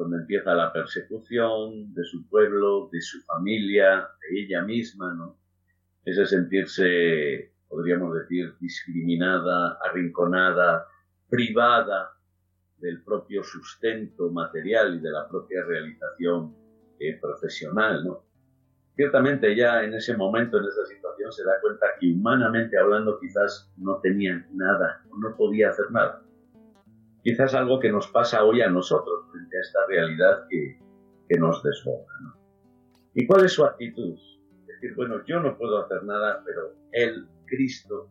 donde 0.00 0.16
empieza 0.16 0.54
la 0.54 0.72
persecución 0.72 1.92
de 1.92 2.04
su 2.04 2.26
pueblo, 2.26 2.88
de 2.90 3.02
su 3.02 3.20
familia, 3.24 4.08
de 4.22 4.40
ella 4.40 4.62
misma, 4.62 5.12
¿no? 5.12 5.36
Ese 6.06 6.24
sentirse, 6.24 7.52
podríamos 7.68 8.14
decir, 8.14 8.54
discriminada, 8.60 9.78
arrinconada, 9.84 10.86
privada 11.28 12.12
del 12.78 13.02
propio 13.02 13.44
sustento 13.44 14.30
material 14.30 14.96
y 14.96 15.00
de 15.00 15.10
la 15.10 15.28
propia 15.28 15.64
realización 15.64 16.56
eh, 16.98 17.18
profesional, 17.20 18.02
¿no? 18.02 18.24
Ciertamente 18.96 19.54
ya 19.54 19.82
en 19.84 19.92
ese 19.92 20.16
momento, 20.16 20.58
en 20.58 20.64
esa 20.64 20.86
situación, 20.86 21.30
se 21.30 21.44
da 21.44 21.60
cuenta 21.60 21.86
que 22.00 22.06
humanamente 22.06 22.78
hablando 22.78 23.20
quizás 23.20 23.70
no 23.76 24.00
tenía 24.00 24.46
nada, 24.52 25.04
no 25.18 25.36
podía 25.36 25.68
hacer 25.68 25.90
nada 25.90 26.22
quizás 27.22 27.54
algo 27.54 27.78
que 27.80 27.90
nos 27.90 28.08
pasa 28.08 28.44
hoy 28.44 28.62
a 28.62 28.70
nosotros 28.70 29.26
frente 29.30 29.56
a 29.56 29.60
esta 29.60 29.86
realidad 29.88 30.46
que, 30.48 30.78
que 31.28 31.38
nos 31.38 31.62
desborda. 31.62 32.36
¿Y 33.14 33.26
cuál 33.26 33.44
es 33.44 33.52
su 33.52 33.64
actitud? 33.64 34.18
Decir, 34.66 34.94
bueno, 34.96 35.24
yo 35.26 35.40
no 35.40 35.56
puedo 35.58 35.78
hacer 35.84 36.04
nada, 36.04 36.42
pero 36.44 36.72
Él, 36.92 37.26
Cristo, 37.46 38.08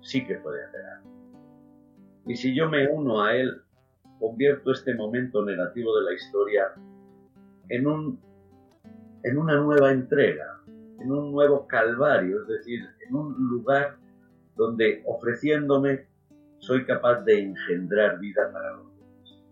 sí 0.00 0.26
que 0.26 0.36
puede 0.36 0.64
hacer 0.64 0.80
algo. 0.84 1.10
Y 2.26 2.34
si 2.34 2.54
yo 2.54 2.68
me 2.68 2.88
uno 2.88 3.22
a 3.22 3.36
Él, 3.36 3.62
convierto 4.18 4.72
este 4.72 4.94
momento 4.94 5.44
negativo 5.44 5.96
de 5.96 6.04
la 6.04 6.12
historia 6.12 6.72
en, 7.68 7.86
un, 7.86 8.20
en 9.22 9.38
una 9.38 9.56
nueva 9.56 9.92
entrega, 9.92 10.60
en 10.66 11.12
un 11.12 11.30
nuevo 11.30 11.66
calvario, 11.66 12.42
es 12.42 12.48
decir, 12.48 12.80
en 13.06 13.14
un 13.14 13.34
lugar 13.48 13.96
donde 14.56 15.02
ofreciéndome 15.06 16.07
soy 16.58 16.84
capaz 16.84 17.22
de 17.24 17.40
engendrar 17.40 18.18
vida 18.18 18.50
para 18.52 18.72
los 18.76 18.86
demás. 18.96 19.42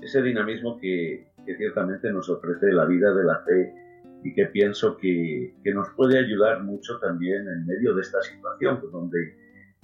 Ese 0.00 0.22
dinamismo 0.22 0.78
que, 0.78 1.28
ciertamente 1.44 2.12
nos 2.12 2.28
ofrece 2.28 2.72
la 2.72 2.86
vida 2.86 3.12
de 3.12 3.24
la 3.24 3.40
fe 3.40 3.74
y 4.22 4.32
que 4.34 4.46
pienso 4.46 4.96
que, 4.96 5.54
nos 5.74 5.88
puede 5.90 6.18
ayudar 6.18 6.62
mucho 6.62 6.98
también 7.00 7.46
en 7.48 7.66
medio 7.66 7.94
de 7.94 8.02
esta 8.02 8.22
situación, 8.22 8.80
pues 8.80 8.92
donde 8.92 9.36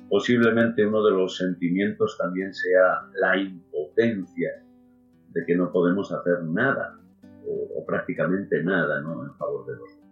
posiblemente 0.08 0.87
uno 0.87 1.04
de 1.04 1.10
los 1.10 1.37
sentimientos 1.37 2.16
también 2.18 2.54
sea 2.54 3.02
la 3.14 3.37
impotencia 3.37 4.62
de 5.30 5.44
que 5.44 5.56
no 5.56 5.70
podemos 5.72 6.10
hacer 6.12 6.42
nada 6.44 6.98
o, 7.46 7.84
prácticamente 7.87 8.62
nada 8.62 8.98
en 8.98 9.34
favor 9.37 9.66
de 9.66 9.72
los 9.76 9.88
demás. 9.96 10.08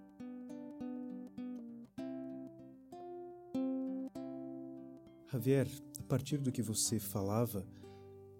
Javier, 5.36 5.66
partir 6.06 6.38
do 6.38 6.52
que 6.52 6.62
você 6.62 6.98
falava, 6.98 7.66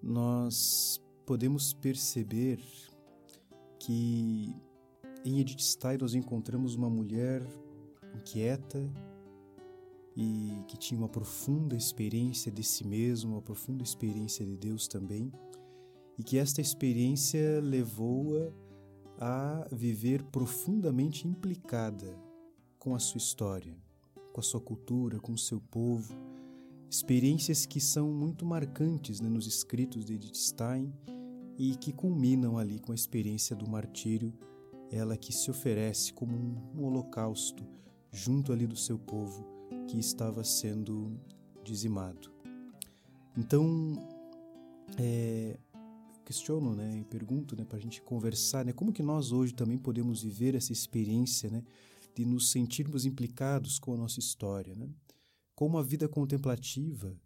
nós 0.03 1.03
podemos 1.27 1.73
perceber 1.73 2.61
que 3.79 4.55
em 5.25 5.41
Edith 5.41 5.63
Stein 5.63 5.99
nós 5.99 6.15
encontramos 6.15 6.75
uma 6.77 6.89
mulher 6.89 7.45
inquieta 8.15 8.89
e 10.17 10.63
que 10.69 10.79
tinha 10.79 10.99
uma 10.99 11.09
profunda 11.09 11.77
experiência 11.77 12.51
de 12.51 12.63
si 12.63 12.87
mesma, 12.87 13.33
uma 13.33 13.43
profunda 13.43 13.83
experiência 13.83 14.47
de 14.47 14.57
Deus 14.57 14.89
também, 14.89 15.31
e 16.17 16.23
que 16.23 16.39
esta 16.39 16.61
experiência 16.61 17.61
levou-a 17.61 18.51
a 19.19 19.69
viver 19.73 20.23
profundamente 20.25 21.27
implicada 21.27 22.17
com 22.79 22.95
a 22.95 22.99
sua 22.99 23.19
história, 23.19 23.77
com 24.33 24.41
a 24.41 24.45
sua 24.45 24.61
cultura, 24.61 25.19
com 25.19 25.33
o 25.33 25.39
seu 25.39 25.61
povo 25.61 26.26
experiências 26.91 27.67
que 27.67 27.81
são 27.81 28.11
muito 28.11 28.45
marcantes 28.45 29.21
né, 29.21 29.29
nos 29.29 29.47
escritos 29.47 30.05
de 30.05 30.15
Edith 30.15 30.37
Stein 30.37 30.93
e 31.59 31.75
que 31.77 31.93
culminam 31.93 32.59
ali 32.59 32.79
com 32.79 32.93
a 32.93 32.95
experiência 32.95 33.57
do 33.57 33.69
martírio, 33.69 34.33
ela 34.91 35.17
que 35.17 35.33
se 35.33 35.51
oferece 35.51 36.13
como 36.13 36.37
um 36.37 36.85
holocausto 36.85 37.67
junto 38.13 38.53
ali 38.53 38.67
do 38.67 38.77
seu 38.77 38.99
povo 38.99 39.45
que 39.89 39.99
estava 39.99 40.45
sendo 40.45 41.19
dizimado. 41.65 42.33
Então, 43.37 43.95
é, 44.99 45.59
questiono 46.25 46.75
né, 46.75 46.99
e 46.99 47.05
pergunto 47.05 47.57
né, 47.57 47.65
para 47.65 47.79
a 47.79 47.81
gente 47.81 48.03
conversar 48.03 48.65
né, 48.65 48.73
como 48.73 48.93
que 48.93 49.03
nós 49.03 49.33
hoje 49.33 49.55
também 49.55 49.79
podemos 49.79 50.23
viver 50.23 50.55
essa 50.55 50.73
experiência 50.73 51.51
né, 51.51 51.63
de 52.15 52.25
nos 52.25 52.51
sentirmos 52.51 53.05
implicados 53.05 53.79
com 53.79 53.95
a 53.95 53.97
nossa 53.97 54.19
história. 54.19 54.75
Né? 54.75 54.89
Como 55.57 55.79
a 55.79 55.83
vida 55.83 56.09
contemplativa, 56.09 57.19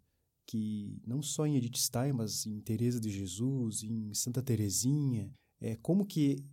que 0.47 0.99
não 1.05 1.21
só 1.21 1.45
em 1.45 1.57
Edith 1.57 1.77
Stein, 1.77 2.13
mas 2.13 2.45
em 2.47 2.59
Teresa 2.61 2.99
de 2.99 3.09
Jesus, 3.11 3.83
em 3.83 4.13
Santa 4.13 4.41
Teresinha, 4.41 5.31
é 5.59 5.75
como 5.75 6.05
que 6.05 6.43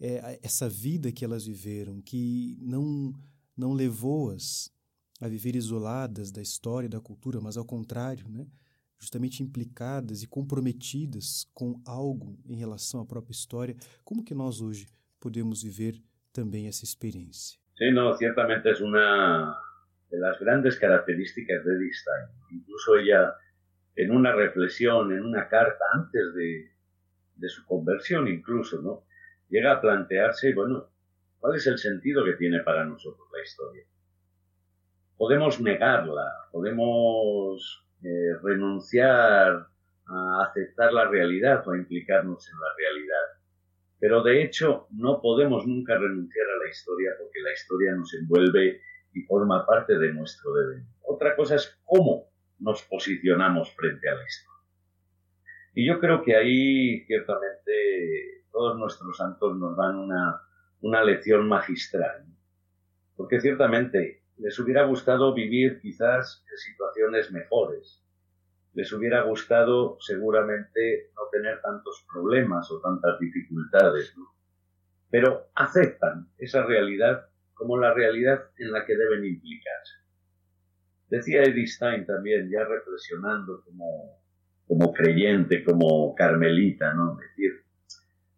é, 0.00 0.38
essa 0.42 0.68
vida 0.68 1.12
que 1.12 1.24
elas 1.24 1.44
viveram, 1.44 2.00
que 2.00 2.56
não, 2.60 3.12
não 3.56 3.72
levou-as 3.72 4.72
a 5.20 5.28
viver 5.28 5.56
isoladas 5.56 6.30
da 6.30 6.40
história 6.40 6.88
da 6.88 7.00
cultura, 7.00 7.40
mas 7.40 7.56
ao 7.56 7.64
contrário, 7.64 8.28
né? 8.28 8.46
justamente 8.98 9.42
implicadas 9.42 10.22
e 10.22 10.26
comprometidas 10.26 11.46
com 11.52 11.80
algo 11.84 12.38
em 12.46 12.56
relação 12.56 13.00
à 13.00 13.04
própria 13.04 13.32
história. 13.32 13.76
Como 14.04 14.24
que 14.24 14.34
nós 14.34 14.60
hoje 14.60 14.86
podemos 15.20 15.62
viver 15.62 16.00
também 16.32 16.68
essa 16.68 16.84
experiencia. 16.84 17.58
Sí, 17.76 17.90
no, 17.90 18.16
ciertamente 18.16 18.70
es 18.70 18.80
una 18.80 19.56
de 20.14 20.20
las 20.20 20.38
grandes 20.38 20.78
características 20.78 21.64
de 21.64 21.74
Edith 21.74 21.94
Stein. 21.94 22.26
Incluso 22.50 22.96
ella, 22.96 23.34
en 23.96 24.12
una 24.12 24.32
reflexión, 24.32 25.12
en 25.12 25.24
una 25.24 25.48
carta 25.48 25.84
antes 25.92 26.34
de, 26.34 26.70
su 27.48 27.66
conversión 27.66 28.28
incluso, 28.28 28.80
¿no? 28.80 29.04
Llega 29.48 29.72
a 29.72 29.80
plantearse, 29.80 30.54
bueno, 30.54 30.88
¿cuál 31.38 31.56
es 31.56 31.66
el 31.66 31.78
sentido 31.78 32.24
que 32.24 32.34
tiene 32.34 32.60
para 32.60 32.84
nosotros 32.84 33.28
la 33.32 33.42
historia? 33.42 33.84
Podemos 35.16 35.60
negarla, 35.60 36.24
podemos 36.50 37.86
eh, 38.02 38.34
renunciar 38.42 39.66
a 40.06 40.44
aceptar 40.48 40.92
la 40.92 41.08
realidad 41.08 41.66
o 41.66 41.72
a 41.72 41.76
implicarnos 41.76 42.48
en 42.48 42.58
la 42.58 42.66
realidad. 42.78 43.42
Pero 43.98 44.22
de 44.22 44.42
hecho 44.42 44.86
no 44.90 45.20
podemos 45.20 45.66
nunca 45.66 45.96
renunciar 45.96 46.46
a 46.46 46.64
la 46.64 46.70
historia 46.70 47.10
porque 47.18 47.40
la 47.40 47.52
historia 47.52 47.94
nos 47.94 48.12
envuelve 48.14 48.80
y 49.14 49.22
forma 49.22 49.64
parte 49.64 49.96
de 49.96 50.12
nuestro 50.12 50.52
deber. 50.52 50.82
Otra 51.02 51.34
cosa 51.36 51.54
es 51.54 51.80
cómo 51.84 52.28
nos 52.58 52.82
posicionamos 52.82 53.72
frente 53.74 54.08
a 54.08 54.14
la 54.14 54.24
historia. 54.24 54.54
Y 55.74 55.86
yo 55.86 55.98
creo 56.00 56.22
que 56.22 56.36
ahí 56.36 57.04
ciertamente 57.06 58.44
todos 58.52 58.78
nuestros 58.78 59.16
santos 59.16 59.56
nos 59.56 59.76
dan 59.76 59.96
una, 59.96 60.40
una 60.80 61.02
lección 61.02 61.48
magistral. 61.48 62.26
Porque 63.16 63.40
ciertamente 63.40 64.22
les 64.36 64.58
hubiera 64.58 64.84
gustado 64.84 65.32
vivir 65.34 65.80
quizás 65.80 66.44
en 66.50 66.56
situaciones 66.58 67.32
mejores, 67.32 68.04
les 68.74 68.92
hubiera 68.92 69.22
gustado 69.22 69.96
seguramente 70.00 71.10
no 71.14 71.22
tener 71.30 71.60
tantos 71.60 72.04
problemas 72.12 72.70
o 72.70 72.80
tantas 72.80 73.18
dificultades, 73.20 74.14
pero 75.10 75.48
aceptan 75.54 76.28
esa 76.38 76.64
realidad 76.64 77.28
como 77.54 77.78
la 77.78 77.94
realidad 77.94 78.50
en 78.58 78.72
la 78.72 78.84
que 78.84 78.96
deben 78.96 79.24
implicarse. 79.24 79.94
Decía 81.08 81.42
Edith 81.42 81.68
Stein 81.68 82.06
también, 82.06 82.50
ya 82.50 82.64
reflexionando 82.64 83.62
como, 83.64 84.20
como 84.66 84.92
creyente, 84.92 85.62
como 85.64 86.14
carmelita, 86.14 86.92
¿no? 86.94 87.16
decir, 87.16 87.64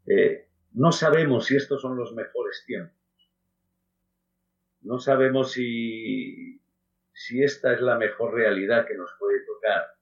eh, 0.06 0.48
no 0.72 0.92
sabemos 0.92 1.46
si 1.46 1.56
estos 1.56 1.80
son 1.80 1.96
los 1.96 2.14
mejores 2.14 2.64
tiempos. 2.66 2.94
No 4.82 4.98
sabemos 4.98 5.52
si 5.52 6.60
esta 7.30 7.72
es 7.72 7.80
la 7.80 7.96
mejor 7.96 8.34
realidad 8.34 8.86
que 8.86 8.94
nos 8.94 9.10
puede 9.18 9.44
tocar 9.46 9.96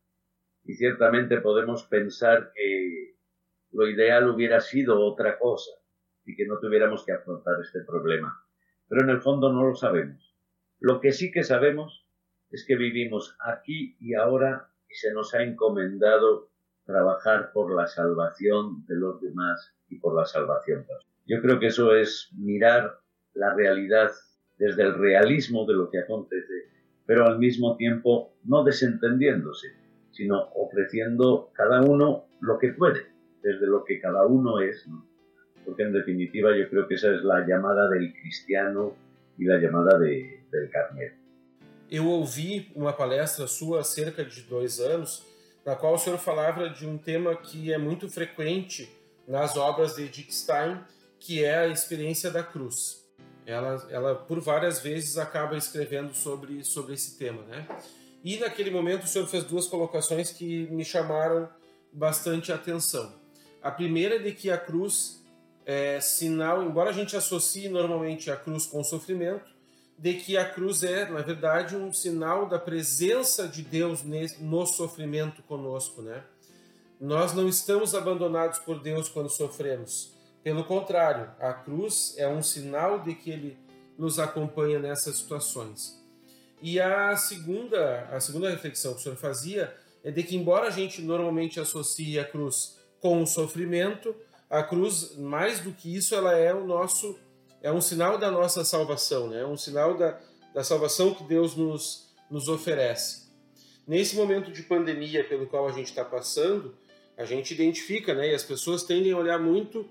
y 0.65 0.75
ciertamente 0.75 1.41
podemos 1.41 1.85
pensar 1.85 2.53
que 2.55 3.17
lo 3.73 3.89
ideal 3.89 4.29
hubiera 4.29 4.61
sido 4.61 5.01
otra 5.01 5.39
cosa 5.39 5.73
y 6.25 6.35
que 6.35 6.47
no 6.47 6.59
tuviéramos 6.59 7.05
que 7.05 7.13
afrontar 7.13 7.57
este 7.61 7.81
problema. 7.83 8.44
Pero 8.89 9.03
en 9.03 9.11
el 9.11 9.21
fondo 9.21 9.53
no 9.53 9.67
lo 9.67 9.75
sabemos. 9.75 10.35
Lo 10.81 11.01
que 11.01 11.13
sí 11.13 11.31
que 11.31 11.45
sabemos 11.45 12.07
es 12.51 12.65
que 12.67 12.77
vivimos 12.77 13.37
aquí 13.41 13.97
y 14.01 14.15
ahora 14.15 14.71
y 14.89 14.95
se 14.95 15.13
nos 15.13 15.35
ha 15.35 15.43
encomendado 15.43 16.51
trabajar 16.85 17.53
por 17.53 17.75
la 17.75 17.87
salvación 17.87 18.85
de 18.87 18.97
los 18.97 19.21
demás 19.21 19.75
y 19.89 19.99
por 19.99 20.15
la 20.15 20.25
salvación. 20.25 20.87
Yo 21.27 21.41
creo 21.41 21.59
que 21.59 21.67
eso 21.67 21.95
es 21.95 22.31
mirar 22.37 22.99
la 23.33 23.55
realidad 23.55 24.11
desde 24.59 24.83
el 24.83 24.95
realismo 24.95 25.67
de 25.67 25.75
lo 25.75 25.91
que 25.91 26.01
acontece, 26.01 26.53
pero 27.07 27.27
al 27.27 27.39
mismo 27.39 27.77
tiempo 27.77 28.37
no 28.45 28.63
desentendiéndose, 28.63 29.69
sino 30.13 30.51
ofreciendo 30.55 31.51
cada 31.55 31.83
uno 31.83 32.27
lo 32.41 32.59
que 32.59 32.73
puede, 32.73 33.07
desde 33.43 33.67
lo 33.67 33.85
que 33.85 34.01
cada 34.01 34.27
uno 34.27 34.61
es. 34.61 34.87
Porque 35.65 35.83
en 35.83 35.93
definitiva 35.93 36.57
yo 36.57 36.69
creo 36.69 36.87
que 36.87 36.95
esa 36.95 37.15
es 37.15 37.23
la 37.23 37.47
llamada 37.47 37.89
del 37.89 38.13
cristiano 38.13 38.95
e 39.39 39.51
a 39.51 39.61
chamada 39.61 39.99
de, 39.99 40.41
del 40.51 40.71
carneiro. 40.71 41.15
Eu 41.91 42.07
ouvi 42.07 42.71
uma 42.75 42.93
palestra 42.93 43.47
sua 43.47 43.81
há 43.81 43.85
cerca 43.85 44.25
de 44.25 44.43
dois 44.43 44.81
anos, 44.81 45.25
na 45.65 45.77
qual 45.77 45.95
o 45.95 45.99
senhor 45.99 46.19
falava 46.19 46.69
de 46.69 46.87
um 46.87 46.99
tema 46.99 47.37
que 47.37 47.73
é 47.73 47.79
muito 47.79 48.09
frequente 48.09 48.89
nas 49.27 49.57
obras 49.57 49.95
de 49.95 50.05
Edith 50.05 50.33
Stein, 50.33 50.81
que 51.19 51.45
é 51.45 51.57
a 51.57 51.69
experiência 51.69 52.31
da 52.31 52.43
cruz. 52.43 53.03
Ela, 53.47 53.87
ela 53.91 54.15
por 54.15 54.41
várias 54.41 54.81
vezes 54.81 55.19
acaba 55.19 55.57
escrevendo 55.57 56.15
sobre, 56.15 56.65
sobre 56.65 56.95
esse 56.95 57.19
tema, 57.19 57.43
né? 57.43 57.67
E 58.23 58.39
naquele 58.39 58.71
momento 58.71 59.05
o 59.05 59.07
senhor 59.07 59.27
fez 59.27 59.45
duas 59.45 59.67
colocações 59.67 60.31
que 60.31 60.67
me 60.71 60.85
chamaram 60.85 61.49
bastante 61.93 62.51
atenção. 62.51 63.15
A 63.63 63.71
primeira 63.71 64.17
é 64.17 64.19
de 64.19 64.33
que 64.33 64.51
a 64.51 64.59
cruz 64.59 65.24
é 65.67 66.01
sinal, 66.01 66.63
embora 66.63 66.91
a 66.91 66.93
gente 66.93 67.17
associe 67.17 67.69
normalmente 67.69 68.31
a 68.31 68.37
cruz 68.37 68.67
com 68.67 68.81
o 68.81 68.85
sofrimento, 68.85 69.55
de 69.97 70.15
que 70.15 70.37
a 70.37 70.49
cruz 70.49 70.83
é, 70.83 71.09
na 71.09 71.21
verdade, 71.21 71.77
um 71.77 71.93
sinal 71.93 72.47
da 72.47 72.59
presença 72.59 73.47
de 73.47 73.63
Deus 73.63 74.03
no 74.41 74.67
sofrimento 74.67 75.43
conosco, 75.43 76.03
né? 76.03 76.25
Nós 77.01 77.33
não 77.33 77.49
estamos 77.49 77.95
abandonados 77.95 78.59
por 78.59 78.81
Deus 78.81 79.09
quando 79.09 79.29
sofremos. 79.29 80.13
Pelo 80.43 80.65
contrário, 80.65 81.31
a 81.41 81.53
cruz 81.53 82.15
é 82.17 82.29
um 82.29 82.43
sinal 82.43 83.01
de 83.01 83.15
que 83.15 83.31
ele 83.31 83.59
nos 83.97 84.19
acompanha 84.19 84.79
nessas 84.79 85.17
situações. 85.17 86.03
E 86.61 86.81
a 86.81 87.17
segunda, 87.17 88.09
a 88.11 88.21
segunda 88.21 88.51
reflexão 88.51 88.95
que 88.95 89.01
o 89.01 89.03
senhor 89.03 89.17
fazia 89.17 89.75
é 90.03 90.11
de 90.11 90.23
que, 90.23 90.37
embora 90.37 90.67
a 90.67 90.71
gente 90.71 91.01
normalmente 91.03 91.61
associe 91.61 92.19
a 92.19 92.25
cruz 92.25 92.79
com 93.01 93.23
o 93.23 93.27
sofrimento, 93.27 94.15
a 94.49 94.63
cruz, 94.63 95.17
mais 95.17 95.61
do 95.61 95.73
que 95.73 95.95
isso, 95.95 96.15
ela 96.15 96.37
é 96.37 96.53
o 96.55 96.65
nosso, 96.65 97.19
é 97.63 97.73
um 97.73 97.81
sinal 97.81 98.19
da 98.19 98.31
nossa 98.31 98.65
salvação, 98.65 99.29
né? 99.29 99.41
É 99.41 99.47
um 99.47 99.57
sinal 99.57 99.97
da, 99.97 100.21
da 100.53 100.63
salvação 100.63 101.15
que 101.15 101.25
Deus 101.25 101.57
nos, 101.57 102.09
nos 102.31 102.49
oferece. 102.49 103.25
Nesse 103.87 104.17
momento 104.17 104.51
de 104.51 104.63
pandemia 104.63 105.25
pelo 105.25 105.47
qual 105.47 105.69
a 105.69 105.73
gente 105.73 105.89
está 105.89 106.05
passando, 106.05 106.75
a 107.17 107.25
gente 107.25 107.53
identifica, 107.53 108.15
né? 108.15 108.31
E 108.31 108.35
as 108.35 108.43
pessoas 108.43 108.83
tendem 108.83 109.13
a 109.13 109.19
olhar 109.19 109.39
muito 109.39 109.89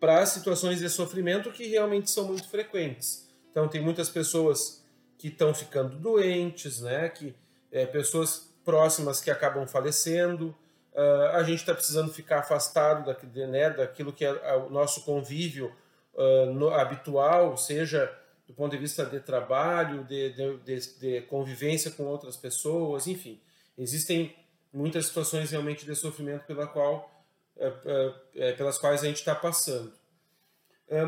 para 0.00 0.24
situações 0.26 0.80
de 0.80 0.88
sofrimento 0.88 1.50
que 1.50 1.66
realmente 1.66 2.10
são 2.10 2.26
muito 2.26 2.48
frequentes. 2.48 3.28
Então, 3.50 3.68
tem 3.68 3.80
muitas 3.80 4.08
pessoas 4.08 4.84
que 5.18 5.28
estão 5.28 5.54
ficando 5.54 5.96
doentes, 5.96 6.80
né? 6.80 7.08
Que 7.08 7.34
é, 7.70 7.86
pessoas 7.86 8.52
próximas 8.64 9.20
que 9.20 9.30
acabam 9.30 9.66
falecendo. 9.66 10.54
Uh, 10.94 11.36
a 11.36 11.42
gente 11.42 11.58
está 11.58 11.74
precisando 11.74 12.12
ficar 12.12 12.38
afastado 12.38 13.06
daquilo, 13.06 13.48
né, 13.48 13.70
daquilo 13.70 14.12
que 14.12 14.24
é, 14.24 14.56
o 14.56 14.70
nosso 14.70 15.02
convívio 15.02 15.74
uh, 16.14 16.46
no, 16.52 16.70
habitual, 16.70 17.56
seja 17.56 18.12
do 18.46 18.54
ponto 18.54 18.70
de 18.70 18.78
vista 18.78 19.04
de 19.04 19.18
trabalho, 19.18 20.04
de, 20.04 20.30
de, 20.30 20.56
de, 20.58 20.98
de, 21.00 21.20
convivência 21.22 21.90
com 21.90 22.04
outras 22.04 22.36
pessoas, 22.36 23.06
enfim. 23.06 23.40
Existem 23.76 24.36
muitas 24.72 25.06
situações 25.06 25.50
realmente 25.50 25.84
de 25.84 25.96
sofrimento 25.96 26.44
pela 26.46 26.66
qual, 26.66 27.10
uh, 27.56 28.54
pelas 28.56 28.78
quais 28.78 29.02
a 29.02 29.06
gente 29.06 29.16
está 29.16 29.34
passando. 29.34 29.92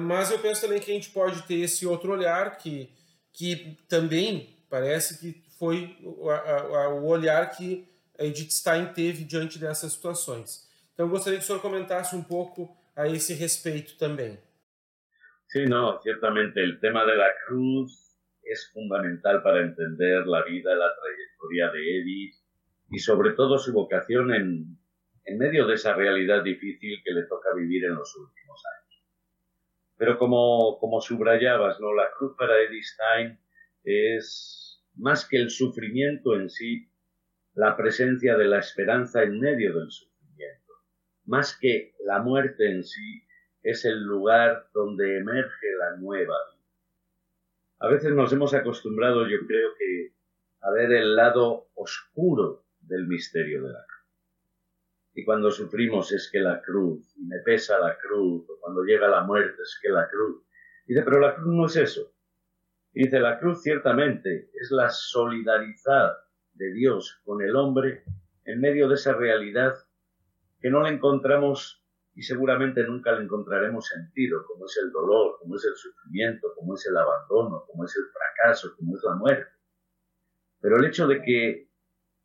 mas 0.01 0.31
eu 0.31 0.39
penso 0.41 0.63
também 0.63 0.81
que 0.81 0.91
a 0.91 0.95
gente 0.95 1.11
pode 1.11 1.43
ter 1.43 1.61
esse 1.61 1.87
outro 1.87 2.13
olhar 2.13 2.57
que 2.59 2.91
que 3.37 3.77
também 3.87 4.57
parece 4.71 5.19
que 5.19 5.45
foi 5.59 5.95
o, 6.03 6.31
a, 6.31 6.89
o 6.89 7.05
olhar 7.05 7.51
que 7.51 7.87
Edith 8.19 8.51
Stein 8.51 8.93
teve 8.93 9.25
diante 9.25 9.59
dessas 9.59 9.93
situações. 9.93 10.69
Então, 10.95 11.09
gostaria 11.09 11.39
que 11.39 11.45
o 11.45 11.47
senhor 11.47 11.61
comentasse 11.61 12.17
um 12.17 12.23
pouco 12.23 12.77
a 12.95 13.07
esse 13.07 13.35
respeito 13.35 13.97
também. 13.99 14.39
Sí, 15.49 15.65
no, 15.67 16.01
ciertamente 16.03 16.59
el 16.61 16.81
tema 16.81 17.05
de 17.05 17.15
la 17.15 17.33
cruz 17.47 18.19
es 18.43 18.71
fundamental 18.73 19.43
para 19.43 19.63
entender 19.63 20.27
la 20.27 20.43
vida, 20.43 20.75
la 20.75 20.93
trayectoria 20.95 21.71
de 21.71 22.01
Edith 22.01 22.35
y 22.91 22.99
sobre 22.99 23.33
todo 23.33 23.59
su 23.59 23.73
vocación 23.73 24.33
en, 24.33 24.79
en 25.25 25.39
medio 25.39 25.67
de 25.67 25.75
esa 25.75 25.95
realidad 25.95 26.43
difícil 26.43 27.01
que 27.05 27.13
le 27.13 27.25
toca 27.25 27.55
vivir 27.55 27.85
en 27.85 27.95
los 27.95 28.17
últimos 28.17 28.63
años. 28.77 29.05
Pero 29.99 30.19
como, 30.19 30.79
como 30.79 31.01
subrayabas, 31.01 31.81
¿no? 31.81 31.93
La 31.95 32.11
cruz 32.13 32.35
para 32.37 32.61
Edith 32.61 32.85
Stein 32.85 33.39
es 33.85 34.83
más 34.95 35.29
que 35.29 35.37
el 35.37 35.51
sufrimiento 35.51 36.35
en 36.35 36.49
sí, 36.49 36.89
la 37.57 37.75
presencia 37.75 38.37
de 38.37 38.45
la 38.45 38.59
esperanza 38.59 39.23
en 39.23 39.41
medio 39.41 39.79
del 39.79 39.91
sufrimiento. 39.91 40.75
Más 41.25 41.57
que 41.59 41.95
la 42.05 42.21
muerte 42.21 42.71
en 42.71 42.85
sí, 42.85 43.23
es 43.63 43.87
el 43.87 44.03
lugar 44.03 44.69
donde 44.75 45.19
emerge 45.19 45.75
la 45.79 45.97
nueva 45.97 46.37
vida. 46.53 46.67
A 47.79 47.89
veces 47.89 48.13
nos 48.13 48.31
hemos 48.33 48.53
acostumbrado, 48.53 49.27
yo 49.27 49.39
creo 49.47 49.71
que, 49.79 50.13
a 50.61 50.71
ver 50.71 50.93
el 50.93 51.17
lado 51.17 51.71
oscuro 51.75 52.67
del 52.81 53.07
misterio 53.07 53.63
de 53.63 53.73
la 53.73 53.85
cruz. 53.87 53.97
y 55.15 55.25
cuando 55.25 55.51
sufrimos 55.51 56.13
es 56.13 56.31
que 56.31 56.41
la 56.41 56.61
cruz, 56.61 57.17
y 57.17 57.25
me 57.25 57.39
pesa 57.39 57.79
la 57.79 57.97
cruz, 57.97 58.47
o 58.51 58.61
cuando 58.61 58.85
llega 58.85 59.09
la 59.09 59.23
muerte 59.23 59.63
es 59.63 59.79
que 59.83 59.89
la 59.89 60.07
cruz. 60.11 60.45
Dice, 60.85 61.03
pero 61.03 61.21
la 61.21 61.35
cruz 61.35 61.55
no 61.55 61.67
es 61.67 61.77
eso. 61.77 62.13
Dice, 62.93 63.19
la 63.19 63.39
cruz 63.39 63.63
ciertamente 63.63 64.51
es 64.61 64.71
la 64.71 64.91
solidaridad 64.91 66.19
de 66.57 66.73
Dios 66.73 67.21
con 67.25 67.43
el 67.43 67.55
hombre 67.57 68.05
en 68.45 68.61
medio 68.61 68.89
de 68.89 68.95
esa 68.95 69.15
realidad 69.15 69.75
que 70.61 70.71
no 70.71 70.83
la 70.83 70.91
encontramos 70.91 71.85
y 72.15 72.23
seguramente 72.23 72.83
nunca 72.85 73.13
le 73.13 73.25
encontraremos 73.25 73.89
sentido, 73.89 74.45
como 74.47 74.65
es 74.65 74.79
el 74.83 74.91
dolor, 74.91 75.37
como 75.39 75.57
es 75.57 75.65
el 75.67 75.77
sufrimiento, 75.77 76.49
como 76.57 76.75
es 76.75 76.87
el 76.87 76.97
abandono, 76.97 77.65
como 77.67 77.85
es 77.85 77.95
el 77.95 78.05
fracaso, 78.11 78.75
como 78.77 78.97
es 78.97 79.03
la 79.05 79.17
muerte. 79.17 79.51
Pero 80.61 80.79
el 80.79 80.87
hecho 80.87 81.07
de 81.07 81.21
que 81.21 81.71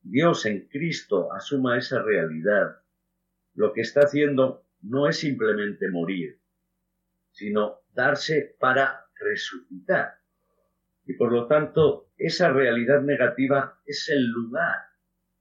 Dios 0.02 0.46
en 0.46 0.68
Cristo 0.70 1.34
asuma 1.34 1.78
esa 1.78 2.02
realidad, 2.02 2.82
lo 3.54 3.74
que 3.74 3.82
está 3.82 4.02
haciendo 4.02 4.66
no 4.82 5.10
es 5.10 5.18
simplemente 5.18 5.90
morir, 5.90 6.42
sino 7.32 7.82
darse 7.94 8.56
para 8.60 9.08
resucitar. 9.20 10.21
Y 11.12 11.18
por 11.18 11.34
lo 11.34 11.46
tanto, 11.46 12.14
esa 12.16 12.54
realidad 12.54 13.02
negativa 13.02 13.82
es 13.86 14.08
el 14.08 14.28
lugar 14.28 14.78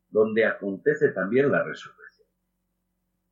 donde 0.08 0.44
acontece 0.44 1.12
también 1.12 1.52
la 1.52 1.62
resurrección. 1.62 2.26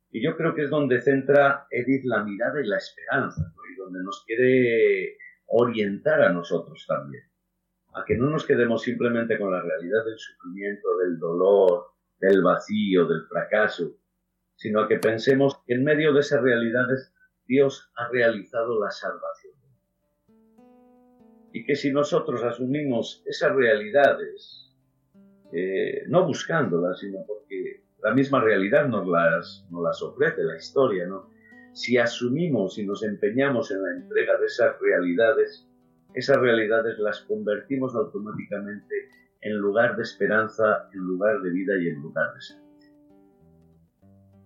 Y 0.09 0.23
yo 0.23 0.37
creo 0.37 0.55
que 0.55 0.63
es 0.63 0.69
donde 0.69 1.01
centra 1.01 1.67
Edith 1.69 2.05
la 2.05 2.23
mirada 2.23 2.61
y 2.61 2.65
la 2.65 2.77
esperanza, 2.77 3.53
y 3.69 3.75
donde 3.75 4.01
nos 4.03 4.23
quiere 4.25 5.17
orientar 5.47 6.21
a 6.21 6.31
nosotros 6.31 6.85
también, 6.87 7.25
a 7.93 8.05
que 8.05 8.15
no 8.15 8.29
nos 8.29 8.45
quedemos 8.45 8.83
simplemente 8.83 9.37
con 9.37 9.51
la 9.51 9.61
realidad 9.61 10.05
del 10.05 10.17
sufrimiento, 10.17 10.97
del 10.99 11.19
dolor, 11.19 11.87
del 12.21 12.41
vacío, 12.41 13.05
del 13.05 13.27
fracaso, 13.27 13.97
sino 14.55 14.79
a 14.79 14.87
que 14.87 14.99
pensemos 14.99 15.61
que 15.67 15.73
en 15.73 15.83
medio 15.83 16.13
de 16.13 16.21
esas 16.21 16.41
realidades 16.41 17.13
Dios 17.45 17.91
ha 17.97 18.07
realizado 18.07 18.79
la 18.79 18.91
salvación. 18.91 19.48
Y 21.51 21.65
que 21.65 21.75
si 21.75 21.91
nosotros 21.91 22.43
asumimos 22.43 23.23
esas 23.25 23.55
realidades, 23.55 24.71
eh, 25.51 26.03
no 26.07 26.25
buscándolas, 26.25 26.99
sino 26.99 27.19
porque 27.25 27.83
la 28.03 28.13
misma 28.13 28.41
realidad 28.41 28.87
nos 28.87 29.07
las, 29.07 29.65
nos 29.69 29.83
las 29.83 30.01
ofrece 30.01 30.43
la 30.43 30.55
historia, 30.55 31.07
¿no? 31.07 31.29
Si 31.73 31.97
asumimos 31.97 32.77
y 32.77 32.85
nos 32.85 33.03
empeñamos 33.03 33.71
en 33.71 33.83
la 33.83 33.91
entrega 33.91 34.37
de 34.37 34.45
esas 34.45 34.79
realidades, 34.79 35.67
esas 36.13 36.37
realidades 36.37 36.97
las 36.99 37.21
convertimos 37.21 37.95
automáticamente 37.95 39.09
en 39.41 39.55
lugar 39.57 39.95
de 39.95 40.03
esperanza, 40.03 40.89
en 40.93 40.99
lugar 40.99 41.41
de 41.41 41.51
vida 41.51 41.73
y 41.79 41.89
en 41.89 42.01
lugar 42.01 42.33
de 42.33 42.41
salud. 42.41 42.69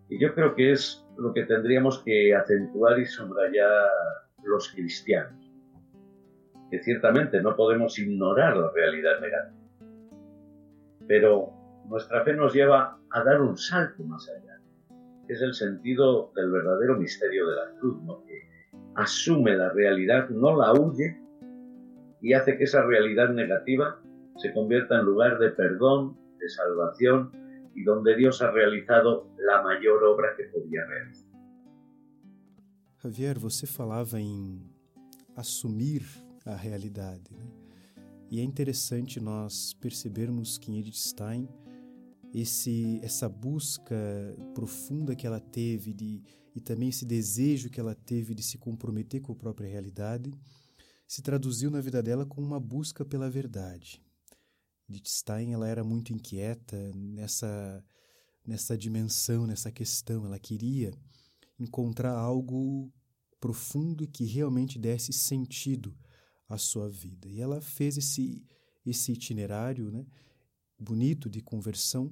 Y 0.10 0.20
yo 0.20 0.34
creo 0.36 0.54
que 0.56 0.72
es 0.72 1.06
lo 1.18 1.34
que 1.34 1.44
tendríamos 1.46 2.04
que 2.04 2.36
acentuar 2.36 3.00
y 3.00 3.06
subrayar 3.06 3.89
los 4.44 4.70
cristianos, 4.72 5.42
que 6.73 6.81
ciertamente 6.81 7.39
no 7.39 7.55
podemos 7.55 7.99
ignorar 7.99 8.57
la 8.57 8.71
realidad 8.71 9.21
negativa, 9.21 9.69
pero 11.07 11.53
nuestra 11.88 12.23
fe 12.23 12.33
nos 12.33 12.51
lleva 12.51 12.97
a 13.12 13.23
dar 13.23 13.41
un 13.41 13.55
salto 13.55 14.03
más 14.03 14.27
allá. 14.27 14.59
Es 15.27 15.43
el 15.43 15.53
sentido 15.53 16.31
del 16.36 16.49
verdadero 16.49 16.97
misterio 16.97 17.47
de 17.47 17.55
la 17.57 17.79
cruz, 17.79 18.01
¿no? 18.01 18.23
que 18.25 18.49
asume 18.95 19.55
la 19.55 19.69
realidad, 19.69 20.29
no 20.29 20.57
la 20.57 20.73
huye 20.73 21.21
y 22.21 22.33
hace 22.33 22.57
que 22.57 22.63
esa 22.63 22.81
realidad 22.81 23.29
negativa 23.29 24.01
se 24.38 24.51
convierta 24.51 24.97
en 24.97 25.05
lugar 25.05 25.38
de 25.38 25.51
perdón, 25.51 26.17
de 26.39 26.49
salvación 26.49 27.29
y 27.75 27.83
donde 27.83 28.15
Dios 28.15 28.41
ha 28.41 28.49
realizado 28.49 29.29
la 29.38 29.62
mayor 29.62 30.03
obra 30.03 30.29
que 30.36 30.45
podía 30.45 30.83
realizar. 30.88 31.31
Javier, 32.97 33.38
você 33.38 33.67
falava 33.67 34.19
em 34.19 34.73
assumir 35.36 36.22
a 36.45 36.56
realidade. 36.56 37.32
Né? 37.32 37.45
E 38.29 38.39
é 38.39 38.43
interessante 38.43 39.19
nós 39.19 39.73
percebermos 39.73 40.58
que 40.58 40.71
em 40.71 40.79
Edith 40.79 40.97
Stein 40.97 41.47
esse 42.34 42.99
essa 43.03 43.29
busca 43.29 43.95
profunda 44.56 45.15
que 45.15 45.27
ela 45.27 45.39
teve 45.39 45.93
de 45.93 46.23
e 46.56 46.62
também 46.62 46.89
esse 46.89 47.06
desejo 47.06 47.69
que 47.69 47.79
ela 47.79 47.95
teve 47.95 48.34
de 48.34 48.43
se 48.43 48.58
comprometer 48.58 49.21
com 49.21 49.34
a 49.34 49.36
própria 49.36 49.69
realidade 49.69 50.32
se 51.08 51.21
traduziu 51.21 51.69
na 51.69 51.82
vida 51.82 52.01
dela 52.01 52.25
com 52.25 52.41
uma 52.41 52.60
busca 52.60 53.06
pela 53.06 53.29
verdade. 53.29 54.01
Edith 54.89 55.10
Stein 55.10 55.53
ela 55.53 55.67
era 55.67 55.84
muito 55.84 56.12
inquieta 56.12 56.91
nessa 56.95 57.84
nessa 58.45 58.77
dimensão, 58.77 59.47
nessa 59.47 59.71
questão, 59.71 60.25
ela 60.25 60.38
queria 60.38 60.91
encontrar 61.58 62.13
algo 62.13 62.91
profundo 63.39 64.08
que 64.08 64.25
realmente 64.25 64.77
desse 64.77 65.13
sentido 65.13 65.95
à 66.47 66.58
sua 66.58 66.89
vida. 66.89 67.27
E 67.27 67.39
ela 67.39 67.62
fez 67.62 67.97
esse 67.97 68.45
esse 68.86 69.13
itinerário, 69.13 69.89
né? 69.89 70.06
bonito 70.77 71.29
de 71.29 71.41
conversão 71.41 72.12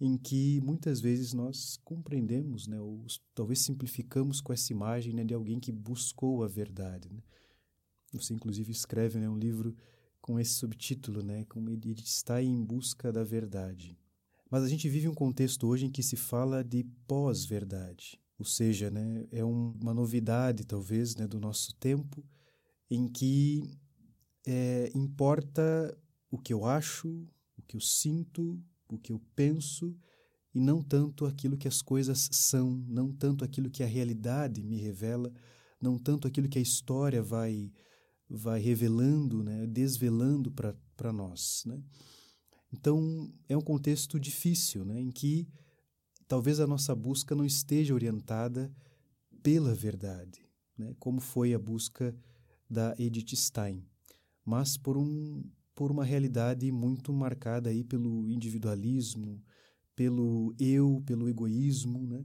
em 0.00 0.16
que 0.16 0.60
muitas 0.62 1.00
vezes 1.00 1.32
nós 1.32 1.78
compreendemos, 1.84 2.66
né, 2.66 2.80
ou 2.80 3.06
talvez 3.32 3.60
simplificamos 3.60 4.40
com 4.40 4.52
essa 4.52 4.72
imagem 4.72 5.14
né, 5.14 5.22
de 5.22 5.32
alguém 5.32 5.60
que 5.60 5.70
buscou 5.70 6.42
a 6.42 6.48
verdade. 6.48 7.08
Né? 7.08 7.22
Você 8.12 8.34
inclusive 8.34 8.72
escreve 8.72 9.20
né, 9.20 9.28
um 9.28 9.38
livro 9.38 9.76
com 10.20 10.40
esse 10.40 10.54
subtítulo, 10.54 11.22
né, 11.22 11.44
como 11.44 11.70
ele 11.70 11.92
está 11.92 12.42
em 12.42 12.64
busca 12.64 13.12
da 13.12 13.22
verdade. 13.22 13.96
Mas 14.50 14.64
a 14.64 14.68
gente 14.68 14.88
vive 14.88 15.08
um 15.08 15.14
contexto 15.14 15.68
hoje 15.68 15.86
em 15.86 15.90
que 15.90 16.02
se 16.02 16.16
fala 16.16 16.64
de 16.64 16.84
pós-verdade, 17.06 18.20
ou 18.36 18.44
seja, 18.44 18.90
né, 18.90 19.24
é 19.30 19.44
um, 19.44 19.72
uma 19.80 19.94
novidade 19.94 20.64
talvez 20.64 21.14
né, 21.14 21.28
do 21.28 21.38
nosso 21.38 21.76
tempo, 21.76 22.24
em 22.94 23.08
que 23.08 23.62
é, 24.46 24.90
importa 24.94 25.96
o 26.30 26.36
que 26.36 26.52
eu 26.52 26.66
acho, 26.66 27.08
o 27.56 27.62
que 27.62 27.74
eu 27.74 27.80
sinto, 27.80 28.62
o 28.86 28.98
que 28.98 29.12
eu 29.12 29.20
penso 29.34 29.96
e 30.54 30.60
não 30.60 30.82
tanto 30.82 31.24
aquilo 31.24 31.56
que 31.56 31.66
as 31.66 31.80
coisas 31.80 32.28
são, 32.30 32.84
não 32.86 33.10
tanto 33.10 33.44
aquilo 33.44 33.70
que 33.70 33.82
a 33.82 33.86
realidade 33.86 34.62
me 34.62 34.76
revela, 34.76 35.32
não 35.80 35.98
tanto 35.98 36.28
aquilo 36.28 36.50
que 36.50 36.58
a 36.58 36.62
história 36.62 37.22
vai 37.22 37.72
vai 38.28 38.60
revelando, 38.60 39.42
né, 39.42 39.66
desvelando 39.66 40.50
para 40.50 41.12
nós, 41.12 41.64
né? 41.66 41.82
Então, 42.72 43.30
é 43.46 43.54
um 43.54 43.60
contexto 43.60 44.18
difícil, 44.18 44.86
né, 44.86 44.98
em 44.98 45.10
que 45.10 45.46
talvez 46.26 46.58
a 46.58 46.66
nossa 46.66 46.94
busca 46.94 47.34
não 47.34 47.44
esteja 47.44 47.92
orientada 47.92 48.74
pela 49.42 49.74
verdade, 49.74 50.46
né, 50.78 50.94
como 50.98 51.20
foi 51.20 51.52
a 51.52 51.58
busca 51.58 52.16
da 52.72 52.94
Edith 52.98 53.36
Stein, 53.36 53.84
mas 54.44 54.76
por 54.76 54.96
um 54.96 55.44
por 55.74 55.90
uma 55.90 56.04
realidade 56.04 56.70
muito 56.70 57.12
marcada 57.12 57.70
aí 57.70 57.82
pelo 57.82 58.28
individualismo, 58.28 59.42
pelo 59.96 60.54
eu, 60.58 61.02
pelo 61.06 61.28
egoísmo, 61.28 62.06
né? 62.06 62.24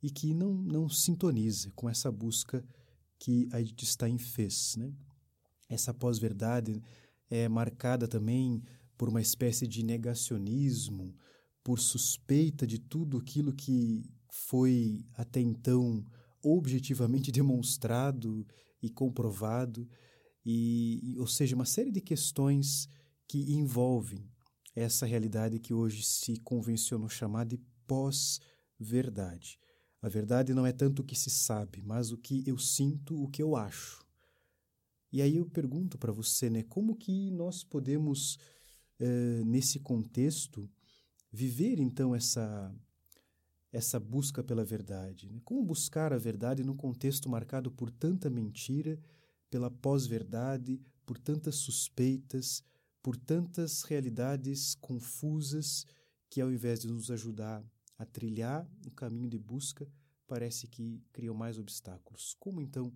E 0.00 0.10
que 0.10 0.32
não, 0.32 0.54
não 0.54 0.88
sintoniza 0.88 1.72
com 1.74 1.88
essa 1.88 2.10
busca 2.10 2.64
que 3.18 3.48
a 3.52 3.60
Edith 3.60 3.84
Stein 3.84 4.16
fez, 4.16 4.76
né? 4.76 4.92
Essa 5.68 5.92
pós-verdade 5.92 6.80
é 7.28 7.48
marcada 7.48 8.06
também 8.06 8.62
por 8.96 9.08
uma 9.08 9.20
espécie 9.20 9.66
de 9.66 9.82
negacionismo, 9.82 11.14
por 11.62 11.78
suspeita 11.78 12.66
de 12.66 12.78
tudo 12.78 13.18
aquilo 13.18 13.52
que 13.52 14.02
foi 14.30 15.04
até 15.14 15.40
então 15.40 16.04
objetivamente 16.42 17.30
demonstrado 17.32 18.46
e 18.82 18.88
comprovado 18.88 19.88
e, 20.44 21.14
ou 21.18 21.26
seja, 21.26 21.54
uma 21.54 21.66
série 21.66 21.90
de 21.90 22.00
questões 22.00 22.88
que 23.26 23.52
envolvem 23.52 24.26
essa 24.74 25.04
realidade 25.04 25.58
que 25.58 25.74
hoje 25.74 26.02
se 26.02 26.38
convencionou 26.38 27.08
chamar 27.08 27.44
de 27.44 27.58
pós-verdade. 27.86 29.58
A 30.00 30.08
verdade 30.08 30.54
não 30.54 30.64
é 30.64 30.72
tanto 30.72 31.02
o 31.02 31.04
que 31.04 31.16
se 31.16 31.30
sabe, 31.30 31.82
mas 31.82 32.12
o 32.12 32.16
que 32.16 32.44
eu 32.46 32.56
sinto, 32.56 33.20
o 33.20 33.28
que 33.28 33.42
eu 33.42 33.56
acho. 33.56 34.02
E 35.12 35.20
aí 35.20 35.36
eu 35.36 35.46
pergunto 35.46 35.98
para 35.98 36.12
você, 36.12 36.48
né, 36.48 36.62
como 36.62 36.94
que 36.94 37.30
nós 37.30 37.64
podemos, 37.64 38.38
eh, 39.00 39.42
nesse 39.44 39.80
contexto, 39.80 40.70
viver 41.32 41.80
então 41.80 42.14
essa 42.14 42.74
essa 43.72 44.00
busca 44.00 44.42
pela 44.42 44.64
verdade? 44.64 45.28
Né? 45.28 45.40
Como 45.44 45.62
buscar 45.62 46.12
a 46.12 46.18
verdade 46.18 46.64
num 46.64 46.76
contexto 46.76 47.28
marcado 47.28 47.70
por 47.70 47.90
tanta 47.90 48.30
mentira 48.30 48.98
pela 49.50 49.70
pós-verdade, 49.70 50.80
por 51.06 51.18
tantas 51.18 51.56
suspeitas, 51.56 52.62
por 53.02 53.16
tantas 53.16 53.82
realidades 53.82 54.74
confusas 54.74 55.86
que, 56.28 56.40
ao 56.40 56.50
invés 56.50 56.80
de 56.80 56.88
nos 56.88 57.10
ajudar 57.10 57.64
a 57.96 58.04
trilhar 58.04 58.68
um 58.86 58.90
caminho 58.90 59.28
de 59.28 59.38
busca, 59.38 59.88
parece 60.26 60.68
que 60.68 61.02
criam 61.12 61.34
mais 61.34 61.58
obstáculos. 61.58 62.36
Como 62.38 62.60
então 62.60 62.92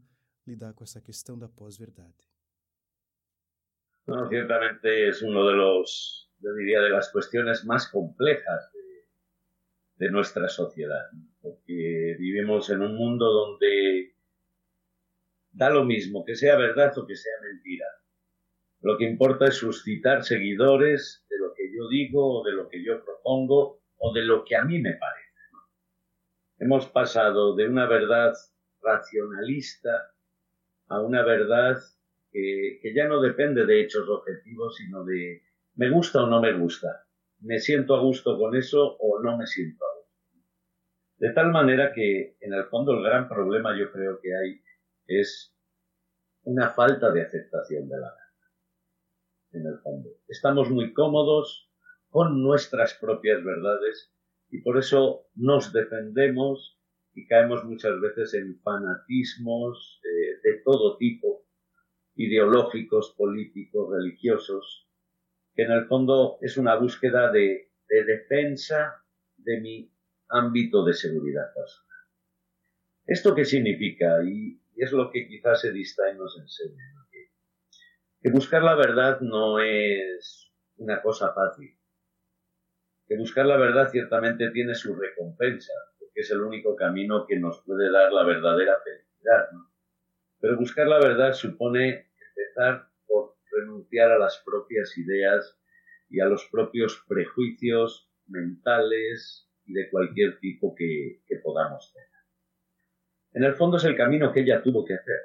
lidar 0.46 0.74
com 0.74 0.84
essa 0.84 1.00
questão 1.00 1.38
da 1.38 1.48
pós-verdade? 1.48 2.30
Bueno, 4.06 4.28
ciertamente 4.28 5.08
es 5.08 5.22
uno 5.22 5.46
de 5.46 5.54
los, 5.54 6.28
yo 6.40 6.52
diría, 6.54 6.80
de 6.80 6.90
las 6.90 7.10
cuestiones 7.10 7.64
más 7.64 7.88
complejas 7.88 8.70
de, 8.72 8.81
de 10.02 10.10
nuestra 10.10 10.48
sociedad, 10.48 11.10
porque 11.40 12.16
vivimos 12.18 12.68
en 12.70 12.82
un 12.82 12.96
mundo 12.96 13.24
donde 13.24 14.16
da 15.52 15.70
lo 15.70 15.84
mismo 15.84 16.24
que 16.24 16.34
sea 16.34 16.56
verdad 16.56 16.98
o 16.98 17.06
que 17.06 17.14
sea 17.14 17.34
mentira. 17.40 17.86
Lo 18.80 18.98
que 18.98 19.04
importa 19.04 19.46
es 19.46 19.54
suscitar 19.54 20.24
seguidores 20.24 21.24
de 21.30 21.38
lo 21.38 21.54
que 21.54 21.72
yo 21.72 21.88
digo 21.88 22.40
o 22.40 22.44
de 22.44 22.50
lo 22.50 22.68
que 22.68 22.84
yo 22.84 23.04
propongo 23.04 23.80
o 23.96 24.12
de 24.12 24.22
lo 24.22 24.44
que 24.44 24.56
a 24.56 24.64
mí 24.64 24.80
me 24.80 24.94
parece. 24.94 25.30
Hemos 26.58 26.88
pasado 26.88 27.54
de 27.54 27.68
una 27.68 27.86
verdad 27.86 28.32
racionalista 28.80 30.10
a 30.88 31.00
una 31.00 31.22
verdad 31.22 31.76
que, 32.32 32.80
que, 32.82 32.92
ya 32.92 33.06
no 33.06 33.20
depende 33.20 33.66
de 33.66 33.82
hechos 33.82 34.08
objetivos, 34.08 34.74
sino 34.74 35.04
de 35.04 35.42
me 35.76 35.90
gusta 35.90 36.24
o 36.24 36.26
no 36.26 36.40
me 36.40 36.54
gusta, 36.54 37.06
me 37.38 37.60
siento 37.60 37.94
a 37.94 38.00
gusto 38.00 38.36
con 38.36 38.56
eso 38.56 38.96
o 38.98 39.22
no 39.22 39.38
me 39.38 39.46
siento 39.46 39.84
a. 39.84 39.91
De 41.22 41.30
tal 41.30 41.52
manera 41.52 41.92
que, 41.92 42.36
en 42.40 42.52
el 42.52 42.64
fondo, 42.64 42.94
el 42.94 43.04
gran 43.04 43.28
problema 43.28 43.78
yo 43.78 43.92
creo 43.92 44.18
que 44.20 44.34
hay 44.34 44.60
es 45.06 45.56
una 46.42 46.70
falta 46.70 47.12
de 47.12 47.22
aceptación 47.22 47.88
de 47.88 47.94
la 47.96 48.08
verdad. 48.08 49.52
En 49.52 49.66
el 49.68 49.78
fondo. 49.84 50.10
Estamos 50.26 50.68
muy 50.68 50.92
cómodos 50.92 51.70
con 52.08 52.42
nuestras 52.42 52.94
propias 52.94 53.44
verdades 53.44 54.12
y 54.50 54.62
por 54.62 54.76
eso 54.78 55.28
nos 55.36 55.72
defendemos 55.72 56.80
y 57.14 57.28
caemos 57.28 57.64
muchas 57.66 58.00
veces 58.00 58.34
en 58.34 58.60
fanatismos 58.60 60.00
eh, 60.02 60.40
de 60.42 60.58
todo 60.64 60.96
tipo, 60.96 61.46
ideológicos, 62.16 63.14
políticos, 63.16 63.90
religiosos, 63.92 64.88
que 65.54 65.62
en 65.62 65.70
el 65.70 65.86
fondo 65.86 66.38
es 66.40 66.56
una 66.56 66.74
búsqueda 66.74 67.30
de, 67.30 67.70
defensa 67.88 69.04
de 69.36 69.60
mi 69.60 69.92
ámbito 70.32 70.84
de 70.84 70.94
seguridad 70.94 71.52
personal. 71.54 71.88
¿Esto 73.06 73.34
qué 73.34 73.44
significa? 73.44 74.22
Y, 74.24 74.60
es 74.74 74.90
lo 74.90 75.10
que 75.10 75.28
quizás 75.28 75.64
Edstein 75.64 76.16
nos 76.16 76.36
enseña, 76.40 76.82
que 78.20 78.30
buscar 78.30 78.62
la 78.62 78.74
verdad 78.74 79.20
no 79.20 79.60
es 79.60 80.52
una 80.76 81.02
cosa 81.02 81.32
fácil, 81.34 81.78
que 83.06 83.16
buscar 83.16 83.46
la 83.46 83.58
verdad 83.58 83.90
ciertamente 83.90 84.50
tiene 84.50 84.74
su 84.74 84.94
recompensa, 84.94 85.72
porque 85.98 86.20
es 86.20 86.30
el 86.30 86.40
único 86.40 86.74
camino 86.74 87.26
que 87.26 87.38
nos 87.38 87.62
puede 87.64 87.92
dar 87.92 88.12
la 88.12 88.24
verdadera 88.24 88.78
felicidad. 88.82 89.48
Pero 90.40 90.56
buscar 90.56 90.88
la 90.88 90.98
verdad 90.98 91.32
supone 91.32 92.10
empezar 92.28 92.92
renunciar 93.52 94.10
a 94.12 94.18
las 94.18 94.42
propias 94.44 94.96
ideas 94.98 95.58
y 96.08 96.20
a 96.20 96.26
los 96.26 96.48
propios 96.50 97.04
prejuicios 97.08 98.10
mentales 98.26 99.48
de 99.72 99.90
cualquier 99.90 100.38
tipo 100.38 100.74
que, 100.74 101.20
podamos 101.42 101.92
tener. 101.92 102.08
En 103.32 103.44
el 103.44 103.54
fondo 103.54 103.78
es 103.78 103.84
el 103.84 103.96
camino 103.96 104.32
que 104.32 104.40
ella 104.40 104.62
tuvo 104.62 104.84
que 104.84 104.94
hacer. 104.94 105.18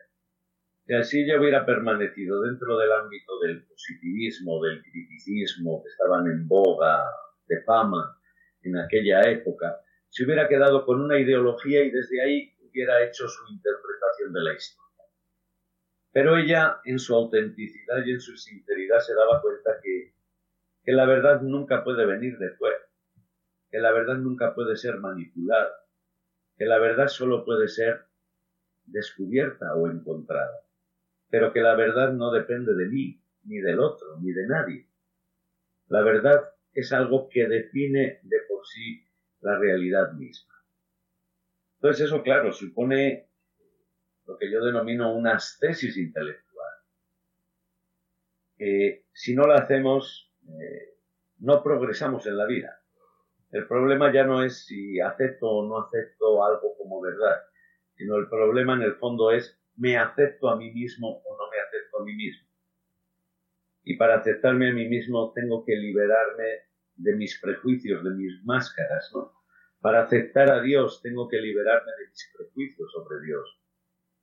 Y 0.88 1.04
si 1.04 1.24
ella 1.24 1.40
hubiera 1.40 1.66
permanecido 1.66 2.42
dentro 2.42 2.78
del 2.78 2.92
ámbito 2.92 3.40
del 3.40 3.66
positivismo, 3.66 4.64
del 4.64 4.82
criticismo 4.82 5.84
que 5.84 5.90
estaban 5.90 6.28
en 6.28 6.48
boga, 6.48 7.04
de 7.48 7.62
fama 7.64 8.18
en 8.64 8.78
aquella 8.78 9.22
época, 9.30 9.82
se 10.10 10.24
hubiera 10.24 10.48
quedado 10.48 10.86
con 10.86 11.02
una 11.02 11.20
ideología 11.20 11.84
y 11.84 11.92
desde 11.92 12.22
ahí 12.22 12.56
hubiera 12.62 13.04
hecho 13.04 13.28
su 13.28 13.54
interpretación 13.54 14.34
de 14.34 14.42
la 14.42 14.54
historia. 14.54 14.88
Pero 16.12 16.38
ella, 16.38 16.80
en 16.86 17.00
su 17.00 17.14
autenticidad 17.14 18.04
y 18.06 18.12
en 18.12 18.22
su 18.22 18.36
sinceridad, 18.38 19.00
se 19.00 19.14
daba 19.14 19.42
cuenta 19.42 19.72
que, 19.84 20.14
que 20.84 20.92
la 20.94 21.06
verdad 21.06 21.42
nunca 21.42 21.84
puede 21.84 22.06
venir 22.06 22.38
de 22.38 22.50
fuera, 22.52 22.87
que 23.70 23.80
la 23.80 23.92
verdad 23.92 24.16
nunca 24.16 24.54
puede 24.56 24.76
ser 24.76 25.00
manipulada, 25.00 25.74
que 26.58 26.66
la 26.66 26.80
verdad 26.80 27.08
solo 27.08 27.46
puede 27.46 27.68
ser 27.68 28.06
descubierta 28.86 29.76
o 29.76 29.90
encontrada, 29.90 30.66
pero 31.30 31.52
que 31.52 31.62
la 31.62 31.76
verdad 31.76 32.14
no 32.14 32.32
depende 32.32 32.74
de 32.74 32.86
mí, 32.88 33.22
ni 33.44 33.58
del 33.58 33.80
otro, 33.80 34.18
ni 34.20 34.32
de 34.32 34.48
nadie. 34.48 34.88
La 35.88 36.02
verdad 36.02 36.50
es 36.74 36.92
algo 36.94 37.30
que 37.30 37.48
define 37.48 38.20
de 38.24 38.38
por 38.48 38.66
sí 38.66 39.06
la 39.42 39.58
realidad 39.58 40.14
misma. 40.14 40.54
Entonces 41.76 42.08
eso, 42.08 42.24
claro, 42.24 42.52
supone 42.52 43.30
lo 44.26 44.38
que 44.38 44.52
yo 44.52 44.64
denomino 44.64 45.14
una 45.14 45.36
ascesis 45.36 45.98
intelectual. 45.98 46.46
si 49.14 49.36
no 49.36 49.48
la 49.48 49.56
hacemos, 49.56 50.32
eh, 50.48 50.98
no 51.40 51.64
progresamos 51.64 52.26
en 52.28 52.38
la 52.38 52.46
vida. 52.46 52.82
El 53.52 53.68
problema 53.68 54.12
ya 54.14 54.26
no 54.26 54.44
es 54.44 54.66
si 54.66 55.00
acepto 55.00 55.50
o 55.50 55.68
no 55.68 55.80
acepto 55.80 56.44
algo 56.44 56.76
como 56.78 57.02
verdad, 57.02 57.42
sino 57.96 58.18
el 58.18 58.28
problema 58.28 58.74
en 58.76 58.82
el 58.82 58.96
fondo 58.96 59.32
es 59.32 59.58
me 59.76 59.98
acepto 59.98 60.50
a 60.50 60.58
mí 60.58 60.72
mismo 60.72 61.22
o 61.24 61.38
no 61.38 61.50
me 61.50 61.58
acepto 61.60 62.00
a 62.00 62.04
mí 62.04 62.14
mismo. 62.14 62.48
Y 63.84 63.96
para 63.96 64.16
aceptarme 64.16 64.70
a 64.70 64.74
mí 64.74 64.88
mismo 64.90 65.32
tengo 65.34 65.64
que 65.64 65.76
liberarme 65.76 66.44
de 66.96 67.16
mis 67.16 67.40
prejuicios, 67.40 68.04
de 68.04 68.10
mis 68.12 68.44
máscaras, 68.44 69.10
¿no? 69.14 69.34
Para 69.80 70.02
aceptar 70.04 70.50
a 70.50 70.62
Dios 70.62 71.02
tengo 71.02 71.30
que 71.30 71.38
liberarme 71.38 71.92
de 71.92 72.10
mis 72.10 72.34
prejuicios 72.36 72.92
sobre 72.92 73.26
Dios. 73.26 73.62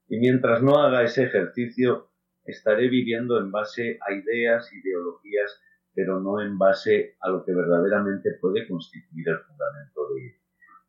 Y 0.08 0.18
mientras 0.18 0.62
no 0.62 0.82
haga 0.82 1.02
ese 1.02 1.24
ejercicio, 1.24 2.10
estaré 2.44 2.88
viviendo 2.88 3.38
en 3.38 3.50
base 3.50 3.98
a 4.06 4.12
ideas, 4.12 4.70
ideologías, 4.72 5.58
pero 5.94 6.20
no 6.20 6.40
en 6.40 6.58
base 6.58 7.16
a 7.20 7.30
lo 7.30 7.44
que 7.44 7.54
verdaderamente 7.54 8.32
puede 8.40 8.66
constituir 8.66 9.28
el 9.28 9.38
fundamento 9.38 10.00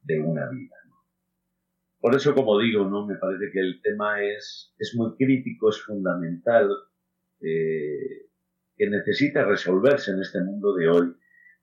de, 0.03 0.19
una 0.19 0.49
vida. 0.49 0.75
Por 1.99 2.15
eso, 2.15 2.35
como 2.35 2.59
digo, 2.59 2.85
¿no? 2.85 3.07
me 3.07 3.15
parece 3.15 3.51
que 3.51 3.59
el 3.59 3.81
tema 3.81 4.21
es, 4.21 4.73
es 4.77 4.93
muy 4.95 5.15
crítico, 5.15 5.69
es 5.69 5.81
fundamental, 5.81 6.69
eh, 7.41 8.29
que 8.77 8.89
necesita 8.89 9.45
resolverse 9.45 10.11
en 10.11 10.21
este 10.21 10.41
mundo 10.41 10.75
de 10.75 10.89
hoy, 10.89 11.15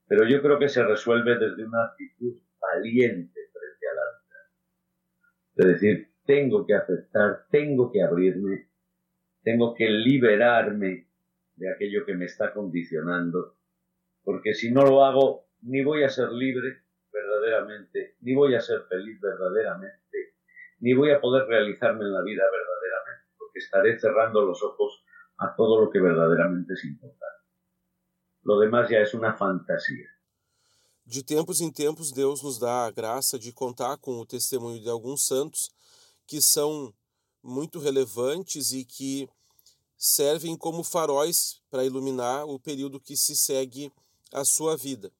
pero 0.06 0.26
yo 0.28 0.42
creo 0.42 0.58
que 0.58 0.68
se 0.68 0.84
resuelve 0.84 1.38
desde 1.38 1.64
una 1.64 1.84
actitud 1.84 2.40
valiente 2.60 3.40
frente 3.52 3.86
a 3.88 3.94
la 3.94 4.02
vida. 4.18 5.72
Es 5.72 5.80
decir, 5.80 6.12
tengo 6.24 6.66
que 6.66 6.74
aceptar, 6.74 7.46
tengo 7.50 7.90
que 7.92 8.02
abrirme, 8.02 8.68
tengo 9.42 9.74
que 9.74 9.88
liberarme 9.88 11.11
de 11.56 11.70
aquello 11.72 12.04
que 12.04 12.14
me 12.14 12.24
está 12.26 12.52
condicionando, 12.52 13.56
porque 14.22 14.54
si 14.54 14.70
no 14.70 14.84
lo 14.84 15.04
hago, 15.04 15.48
ni 15.62 15.82
voy 15.82 16.04
a 16.04 16.08
ser 16.08 16.30
libre 16.30 16.82
verdaderamente, 17.12 18.16
ni 18.20 18.34
voy 18.34 18.54
a 18.54 18.60
ser 18.60 18.82
feliz 18.88 19.20
verdaderamente, 19.20 20.36
ni 20.80 20.94
voy 20.94 21.10
a 21.10 21.20
poder 21.20 21.46
realizarme 21.46 22.04
en 22.04 22.12
la 22.12 22.22
vida 22.22 22.42
verdaderamente, 22.44 23.34
porque 23.38 23.58
estaré 23.58 23.98
cerrando 23.98 24.44
los 24.44 24.62
ojos 24.62 25.04
a 25.38 25.54
todo 25.56 25.84
lo 25.84 25.90
que 25.90 26.00
verdaderamente 26.00 26.74
es 26.74 26.84
importante. 26.84 27.22
Lo 28.42 28.58
demás 28.58 28.88
ya 28.90 28.98
es 28.98 29.14
una 29.14 29.34
fantasía. 29.34 30.08
De 31.04 31.22
tempos 31.22 31.60
em 31.60 31.72
tempos, 31.72 32.12
Deus 32.12 32.42
nos 32.42 32.58
dá 32.58 32.86
a 32.86 32.90
graça 32.90 33.38
de 33.38 33.52
contar 33.52 33.98
com 33.98 34.20
o 34.20 34.26
testemunho 34.26 34.80
de 34.80 34.88
alguns 34.88 35.26
santos 35.26 35.70
que 36.26 36.40
são 36.40 36.94
muito 37.42 37.80
relevantes 37.80 38.72
e 38.72 38.84
que 38.84 39.28
servem 40.04 40.56
como 40.56 40.82
faróis 40.82 41.60
para 41.70 41.84
iluminar 41.84 42.44
o 42.44 42.58
período 42.58 42.98
que 42.98 43.16
se 43.16 43.36
segue 43.36 43.92
a 44.32 44.44
sua 44.44 44.76
vida. 44.76 45.12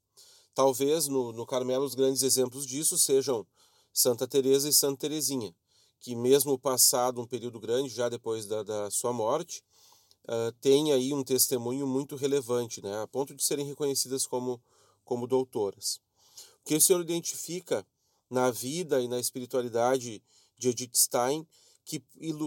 Talvez 0.57 1.07
no, 1.07 1.31
no 1.31 1.47
Carmelo 1.47 1.85
os 1.85 1.95
grandes 1.95 2.25
exemplos 2.25 2.67
disso 2.67 2.99
sejam 2.99 3.47
Santa 3.93 4.27
Teresa 4.27 4.69
e 4.69 4.73
Santa 4.73 5.03
Teresinha, 5.03 5.55
que 6.01 6.17
mesmo 6.17 6.59
passado 6.59 7.21
um 7.21 7.27
período 7.29 7.61
grande, 7.61 7.91
já 7.91 8.09
depois 8.09 8.45
da, 8.45 8.65
da 8.65 8.91
sua 8.91 9.13
morte, 9.13 9.63
uh, 10.25 10.51
tem 10.61 10.93
aí 10.93 11.15
um 11.15 11.23
testemunho 11.23 11.87
muito 11.87 12.17
relevante, 12.17 12.83
né, 12.83 13.03
a 13.03 13.07
ponto 13.07 13.37
de 13.37 13.45
serem 13.45 13.65
reconhecidas 13.65 14.27
como, 14.27 14.61
como 15.05 15.29
doutoras. 15.29 16.01
O 16.61 16.65
que 16.65 16.75
o 16.75 16.81
Senhor 16.81 17.01
identifica 17.03 17.87
na 18.29 18.51
vida 18.51 19.01
e 19.01 19.07
na 19.07 19.21
espiritualidade 19.21 20.21
de 20.59 20.69
Edith 20.71 20.97
Stein, 20.97 21.47
que, 21.85 22.03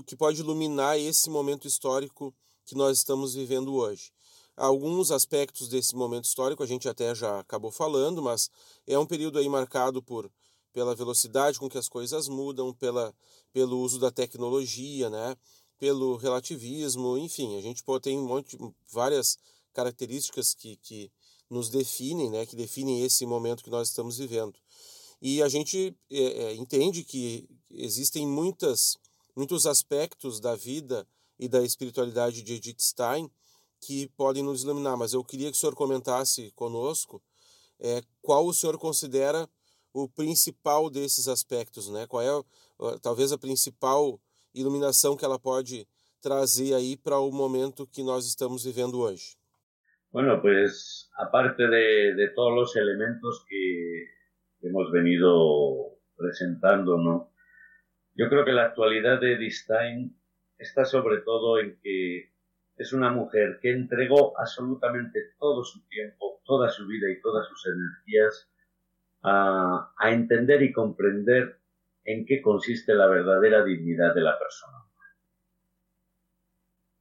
que 0.05 0.15
pode 0.15 0.41
iluminar 0.41 0.97
esse 0.97 1.29
momento 1.29 1.67
histórico 1.67 2.33
que 2.65 2.75
nós 2.75 2.97
estamos 2.97 3.35
vivendo 3.35 3.73
hoje. 3.73 4.11
Alguns 4.55 5.11
aspectos 5.11 5.67
desse 5.67 5.95
momento 5.95 6.25
histórico 6.25 6.63
a 6.63 6.65
gente 6.65 6.87
até 6.87 7.13
já 7.13 7.39
acabou 7.39 7.71
falando, 7.71 8.21
mas 8.21 8.49
é 8.87 8.97
um 8.97 9.05
período 9.05 9.37
aí 9.37 9.49
marcado 9.49 10.01
por 10.01 10.31
pela 10.75 10.93
velocidade 10.93 11.57
com 11.57 11.69
que 11.69 11.77
as 11.77 11.87
coisas 11.87 12.27
mudam, 12.27 12.73
pela, 12.73 13.15
pelo 13.53 13.79
uso 13.79 13.97
da 13.97 14.11
tecnologia, 14.11 15.09
né? 15.09 15.37
pelo 15.77 16.17
relativismo, 16.17 17.17
enfim, 17.17 17.57
a 17.57 17.61
gente 17.61 17.81
pode, 17.81 18.03
tem 18.03 18.19
um 18.19 18.25
monte, 18.25 18.57
várias 18.91 19.37
características 19.73 20.53
que, 20.53 20.75
que 20.77 21.09
nos 21.49 21.69
definem, 21.69 22.29
né? 22.29 22.45
que 22.45 22.57
definem 22.57 23.03
esse 23.03 23.25
momento 23.25 23.63
que 23.63 23.69
nós 23.69 23.87
estamos 23.87 24.17
vivendo. 24.17 24.59
E 25.21 25.41
a 25.41 25.47
gente 25.47 25.95
é, 26.11 26.23
é, 26.23 26.55
entende 26.55 27.05
que 27.05 27.47
existem 27.69 28.27
muitas, 28.27 28.97
muitos 29.35 29.65
aspectos 29.65 30.39
da 30.39 30.55
vida 30.55 31.07
e 31.37 31.47
da 31.47 31.61
espiritualidade 31.61 32.41
de 32.41 32.53
Edith 32.53 32.81
Stein 32.81 33.29
que 33.81 34.07
podem 34.17 34.41
nos 34.41 34.63
iluminar, 34.63 34.97
mas 34.97 35.13
eu 35.13 35.23
queria 35.23 35.51
que 35.51 35.57
o 35.57 35.59
senhor 35.59 35.75
comentasse 35.75 36.51
conosco 36.55 37.21
é, 37.79 38.01
qual 38.21 38.45
o 38.45 38.53
senhor 38.53 38.77
considera 38.77 39.47
o 39.93 40.09
principal 40.09 40.89
desses 40.89 41.27
aspectos, 41.27 41.89
né? 41.89 42.05
Qual 42.07 42.21
é 42.21 42.43
talvez 43.01 43.31
a 43.31 43.37
principal 43.37 44.19
iluminação 44.53 45.15
que 45.15 45.23
ela 45.23 45.39
pode 45.39 45.87
trazer 46.21 46.73
aí 46.73 46.97
para 46.97 47.19
o 47.19 47.31
momento 47.31 47.87
que 47.87 48.03
nós 48.03 48.25
estamos 48.25 48.63
vivendo 48.63 48.99
hoje? 48.99 49.37
Bueno, 50.11 50.41
pues 50.41 51.09
aparte 51.17 51.67
de, 51.67 52.15
de 52.15 52.29
todos 52.33 52.55
los 52.55 52.75
elementos 52.75 53.43
que 53.47 54.07
hemos 54.63 54.89
venido 54.91 55.97
presentando, 56.15 56.97
¿no? 56.97 57.34
Yo 58.15 58.29
creo 58.29 58.45
que 58.45 58.53
la 58.53 58.65
actualidad 58.65 59.19
de 59.19 59.33
Edith 59.33 59.51
Stein 59.51 60.17
está 60.57 60.85
sobre 60.85 61.19
todo 61.21 61.59
en 61.59 61.79
que 61.81 62.31
es 62.77 62.93
una 62.93 63.11
mujer 63.11 63.59
que 63.61 63.71
entregó 63.71 64.39
absolutamente 64.39 65.19
todo 65.39 65.63
su 65.63 65.85
tiempo, 65.87 66.41
toda 66.45 66.69
su 66.69 66.87
vida 66.87 67.09
y 67.09 67.21
todas 67.21 67.47
sus 67.47 67.65
energías 67.67 68.49
a, 69.23 69.93
a 69.97 70.11
entender 70.11 70.63
y 70.63 70.71
comprender 70.71 71.59
en 72.05 72.25
qué 72.25 72.41
consiste 72.41 72.93
la 72.93 73.07
verdadera 73.07 73.63
dignidad 73.63 74.13
de 74.13 74.21
la 74.21 74.37
persona. 74.37 74.77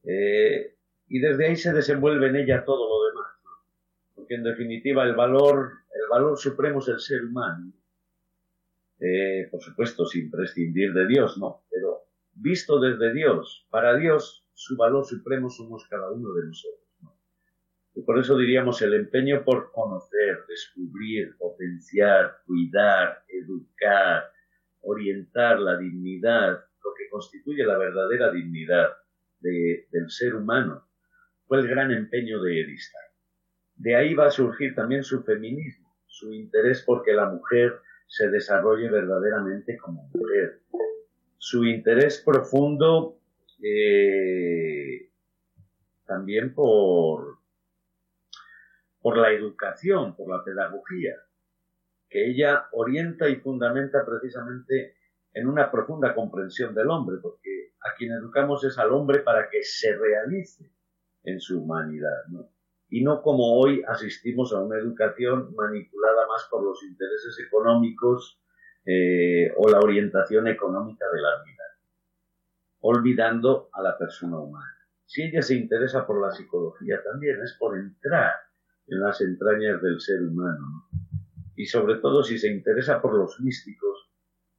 Eh, 0.04 0.76
y 1.08 1.18
desde 1.18 1.46
ahí 1.46 1.56
se 1.56 1.72
desenvuelve 1.72 2.28
en 2.28 2.36
ella 2.36 2.64
todo 2.64 2.88
lo 2.88 3.06
demás, 3.08 3.32
porque 4.14 4.34
en 4.34 4.42
definitiva 4.42 5.04
el 5.04 5.14
valor, 5.14 5.72
el 5.94 6.08
valor 6.10 6.38
supremo 6.38 6.80
es 6.80 6.88
el 6.88 7.00
ser 7.00 7.24
humano. 7.24 7.72
Eh, 9.06 9.48
por 9.50 9.60
supuesto, 9.60 10.06
sin 10.06 10.30
prescindir 10.30 10.94
de 10.94 11.06
Dios, 11.06 11.36
no, 11.36 11.66
pero 11.70 12.04
visto 12.32 12.80
desde 12.80 13.12
Dios, 13.12 13.66
para 13.68 13.94
Dios 13.96 14.46
su 14.54 14.78
valor 14.78 15.04
supremo 15.04 15.50
somos 15.50 15.86
cada 15.90 16.10
uno 16.10 16.32
de 16.32 16.46
nosotros. 16.46 16.88
Y 17.94 18.00
por 18.00 18.18
eso 18.18 18.38
diríamos 18.38 18.80
el 18.80 18.94
empeño 18.94 19.44
por 19.44 19.70
conocer, 19.72 20.38
descubrir, 20.48 21.36
potenciar, 21.36 22.38
cuidar, 22.46 23.22
educar, 23.28 24.24
orientar 24.80 25.60
la 25.60 25.76
dignidad, 25.76 26.52
lo 26.52 26.94
que 26.96 27.08
constituye 27.10 27.62
la 27.64 27.76
verdadera 27.76 28.32
dignidad 28.32 28.88
del 29.40 30.10
ser 30.10 30.34
humano, 30.34 30.88
fue 31.46 31.60
el 31.60 31.68
gran 31.68 31.90
empeño 31.92 32.40
de 32.42 32.60
Edith 32.62 32.80
De 33.74 33.96
ahí 33.96 34.14
va 34.14 34.28
a 34.28 34.30
surgir 34.30 34.74
también 34.74 35.04
su 35.04 35.22
feminismo, 35.22 35.94
su 36.06 36.32
interés 36.32 36.82
porque 36.86 37.12
la 37.12 37.28
mujer 37.28 37.80
se 38.06 38.28
desarrolle 38.28 38.90
verdaderamente 38.90 39.76
como 39.76 40.08
mujer, 40.14 40.60
su 41.38 41.64
interés 41.64 42.22
profundo 42.24 43.18
eh, 43.62 45.10
también 46.06 46.54
por, 46.54 47.38
por 49.00 49.16
la 49.16 49.30
educación, 49.32 50.16
por 50.16 50.30
la 50.30 50.44
pedagogía, 50.44 51.14
que 52.08 52.30
ella 52.30 52.68
orienta 52.72 53.28
y 53.28 53.36
fundamenta 53.36 54.04
precisamente 54.04 54.96
en 55.32 55.48
una 55.48 55.70
profunda 55.70 56.14
comprensión 56.14 56.74
del 56.74 56.90
hombre, 56.90 57.16
porque 57.20 57.74
a 57.80 57.94
quien 57.96 58.12
educamos 58.12 58.64
es 58.64 58.78
al 58.78 58.92
hombre 58.92 59.20
para 59.20 59.50
que 59.50 59.62
se 59.62 59.96
realice 59.96 60.70
en 61.24 61.40
su 61.40 61.62
humanidad, 61.62 62.24
¿no? 62.28 62.53
Y 62.88 63.02
no 63.02 63.22
como 63.22 63.58
hoy 63.58 63.82
asistimos 63.86 64.52
a 64.52 64.60
una 64.60 64.78
educación 64.78 65.54
manipulada 65.54 66.26
más 66.28 66.46
por 66.50 66.62
los 66.62 66.82
intereses 66.82 67.38
económicos 67.46 68.40
eh, 68.86 69.52
o 69.56 69.68
la 69.68 69.80
orientación 69.80 70.46
económica 70.48 71.06
de 71.12 71.20
la 71.20 71.42
vida, 71.42 71.64
olvidando 72.80 73.70
a 73.72 73.82
la 73.82 73.96
persona 73.96 74.38
humana. 74.38 74.76
Si 75.06 75.22
ella 75.22 75.42
se 75.42 75.54
interesa 75.54 76.06
por 76.06 76.20
la 76.20 76.30
psicología 76.30 77.02
también 77.02 77.40
es 77.42 77.56
por 77.58 77.78
entrar 77.78 78.32
en 78.86 79.00
las 79.00 79.20
entrañas 79.20 79.80
del 79.80 80.00
ser 80.00 80.22
humano, 80.22 80.88
y 81.56 81.66
sobre 81.66 81.96
todo 81.96 82.22
si 82.22 82.38
se 82.38 82.48
interesa 82.48 83.00
por 83.00 83.14
los 83.14 83.40
místicos, 83.40 84.10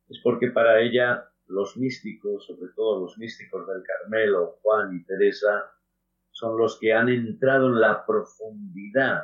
es 0.08 0.20
porque 0.24 0.50
para 0.50 0.80
ella 0.80 1.30
los 1.48 1.78
místicos, 1.78 2.46
sobre 2.46 2.72
todo 2.76 3.02
los 3.02 3.18
místicos 3.18 3.68
del 3.68 3.84
Carmelo, 3.84 4.58
Juan 4.62 4.96
y 4.96 5.04
Teresa, 5.04 5.72
son 6.36 6.58
los 6.58 6.78
que 6.80 6.94
han 6.94 7.08
entrado 7.08 7.70
en 7.70 7.80
la 7.80 8.06
profundidad 8.06 9.24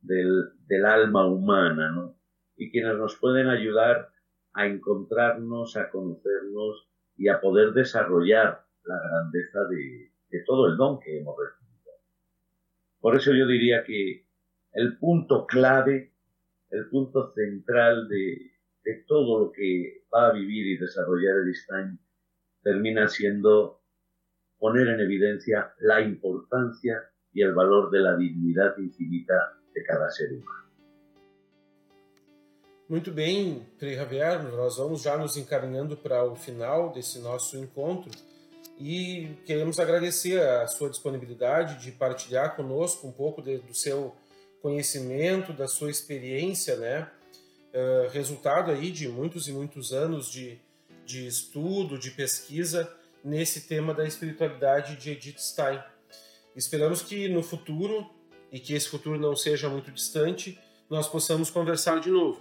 del, 0.00 0.50
alma 0.84 1.26
humana, 1.26 1.92
¿no? 1.92 2.18
Y 2.56 2.72
quienes 2.72 2.96
nos 2.96 3.16
pueden 3.16 3.46
ayudar 3.46 4.08
a 4.52 4.66
encontrarnos, 4.66 5.76
a 5.76 5.88
conocernos 5.90 6.88
y 7.16 7.28
a 7.28 7.40
poder 7.40 7.72
desarrollar 7.72 8.66
la 8.82 9.00
grandeza 9.00 9.60
de, 9.66 10.42
todo 10.44 10.66
el 10.66 10.76
don 10.76 10.98
que 10.98 11.20
hemos 11.20 11.36
recibido. 11.38 11.92
Por 12.98 13.14
eso 13.14 13.32
yo 13.32 13.46
diría 13.46 13.84
que 13.84 14.26
el 14.72 14.98
punto 14.98 15.46
clave, 15.46 16.14
el 16.70 16.88
punto 16.88 17.32
central 17.32 18.08
de, 18.08 18.54
todo 19.06 19.44
lo 19.44 19.52
que 19.52 20.02
va 20.12 20.28
a 20.28 20.32
vivir 20.32 20.66
y 20.66 20.78
desarrollar 20.78 21.36
el 21.36 21.54
Stein 21.54 22.00
termina 22.62 23.06
siendo 23.06 23.77
poner 24.58 24.88
en 24.88 25.00
evidencia 25.00 25.72
la 25.78 26.00
importancia 26.00 27.02
y 27.32 27.42
el 27.42 27.54
valor 27.54 27.90
de 27.90 28.00
la 28.00 28.16
dignidad 28.16 28.76
infinita 28.78 29.58
de 29.74 29.82
cada 29.84 30.10
ser 30.10 30.32
humano. 30.32 30.68
Muito 32.88 33.12
bem, 33.12 33.66
Frei 33.76 33.94
Javier, 33.94 34.42
nós 34.44 34.78
vamos 34.78 35.02
já 35.02 35.16
nos 35.16 35.36
encaminhando 35.36 35.94
para 35.94 36.24
o 36.24 36.34
final 36.34 36.90
desse 36.90 37.18
nosso 37.18 37.58
encontro 37.58 38.10
e 38.80 39.28
queremos 39.44 39.78
agradecer 39.78 40.40
a 40.40 40.66
sua 40.66 40.88
disponibilidade 40.88 41.82
de 41.82 41.92
partilhar 41.92 42.56
conosco 42.56 43.06
um 43.06 43.12
pouco 43.12 43.42
de, 43.42 43.58
do 43.58 43.74
seu 43.74 44.16
conhecimento, 44.62 45.52
da 45.52 45.68
sua 45.68 45.90
experiência, 45.90 46.76
né? 46.76 47.10
Uh, 47.74 48.08
resultado 48.10 48.70
aí 48.70 48.90
de 48.90 49.06
muitos 49.06 49.46
e 49.48 49.52
muitos 49.52 49.92
anos 49.92 50.30
de, 50.30 50.58
de 51.04 51.26
estudo, 51.26 51.98
de 51.98 52.10
pesquisa 52.10 52.90
nesse 53.24 53.68
tema 53.68 53.92
da 53.94 54.04
espiritualidade 54.06 54.96
de 54.96 55.10
Edith 55.10 55.38
Stein. 55.38 55.80
Esperamos 56.54 57.02
que 57.02 57.28
no 57.28 57.42
futuro, 57.42 58.08
e 58.50 58.58
que 58.58 58.74
esse 58.74 58.88
futuro 58.88 59.18
não 59.18 59.36
seja 59.36 59.68
muito 59.68 59.90
distante, 59.90 60.58
nós 60.88 61.06
possamos 61.06 61.50
conversar 61.50 62.00
de 62.00 62.10
novo. 62.10 62.40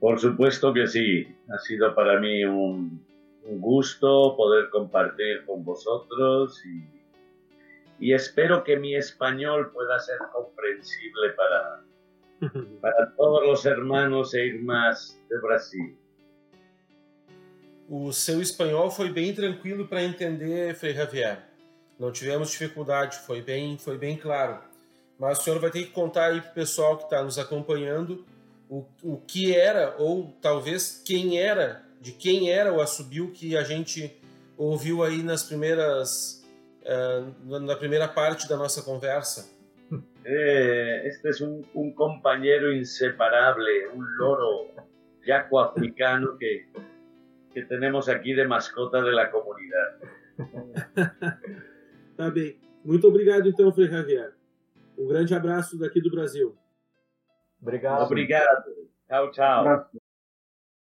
Por 0.00 0.18
supuesto 0.18 0.72
que 0.72 0.86
sí. 0.86 1.36
Ha 1.50 1.58
sido 1.58 1.94
para 1.94 2.18
mí 2.18 2.44
un, 2.44 3.04
un 3.44 3.60
gusto 3.60 4.34
poder 4.36 4.70
compartir 4.70 5.44
con 5.44 5.62
vosotros 5.62 6.64
y, 6.64 8.06
y 8.06 8.14
espero 8.14 8.64
que 8.64 8.78
mi 8.78 8.94
español 8.96 9.70
pueda 9.72 9.98
ser 9.98 10.18
comprensible 10.32 11.30
para, 11.36 11.84
para 12.80 13.14
todos 13.14 13.46
los 13.46 13.66
hermanos 13.66 14.32
e 14.32 14.46
irmãs 14.46 15.20
de 15.28 15.38
Brasil. 15.40 15.96
O 17.92 18.12
seu 18.12 18.40
espanhol 18.40 18.88
foi 18.88 19.10
bem 19.10 19.34
tranquilo 19.34 19.88
para 19.88 20.00
entender, 20.04 20.76
Frei 20.76 20.94
Javier. 20.94 21.40
Não 21.98 22.12
tivemos 22.12 22.52
dificuldade, 22.52 23.18
foi 23.26 23.42
bem, 23.42 23.76
foi 23.76 23.98
bem 23.98 24.16
claro. 24.16 24.60
Mas 25.18 25.40
o 25.40 25.42
senhor 25.42 25.58
vai 25.58 25.72
ter 25.72 25.86
que 25.86 25.90
contar 25.90 26.26
aí 26.26 26.40
para 26.40 26.52
o 26.52 26.54
pessoal 26.54 26.96
que 26.96 27.02
está 27.02 27.20
nos 27.20 27.36
acompanhando 27.36 28.24
o, 28.68 28.86
o 29.02 29.16
que 29.26 29.56
era, 29.56 29.96
ou 29.98 30.32
talvez 30.40 31.02
quem 31.04 31.40
era, 31.40 31.82
de 32.00 32.12
quem 32.12 32.52
era 32.52 32.72
o 32.72 32.80
assobio 32.80 33.32
que 33.32 33.56
a 33.56 33.64
gente 33.64 34.16
ouviu 34.56 35.02
aí 35.02 35.20
nas 35.24 35.42
primeiras, 35.42 36.46
uh, 36.84 37.58
na 37.58 37.74
primeira 37.74 38.06
parte 38.06 38.48
da 38.48 38.56
nossa 38.56 38.82
conversa. 38.82 39.50
Eh, 40.24 41.02
este 41.06 41.30
es 41.30 41.40
un, 41.40 41.66
un 41.74 41.92
compañero 41.92 42.72
inseparable, 42.72 43.88
un 43.88 44.04
loro 44.16 44.68
yaco 45.26 45.58
africano 45.58 46.36
que 46.38 46.68
que 47.52 47.62
tenemos 47.62 48.08
aqui 48.08 48.34
de 48.34 48.46
mascota 48.46 49.02
de 49.02 49.10
la 49.10 49.26
comunidade. 49.26 49.98
tá 52.16 52.30
bem. 52.30 52.58
Muito 52.84 53.06
obrigado, 53.08 53.48
então, 53.48 53.72
Frei 53.72 53.88
Javier. 53.88 54.32
Um 54.96 55.06
grande 55.06 55.34
abraço 55.34 55.78
daqui 55.78 56.00
do 56.00 56.10
Brasil. 56.10 56.56
Obrigado. 57.60 58.04
Obrigado. 58.04 58.64
Tchau, 59.08 59.30
tchau. 59.30 59.90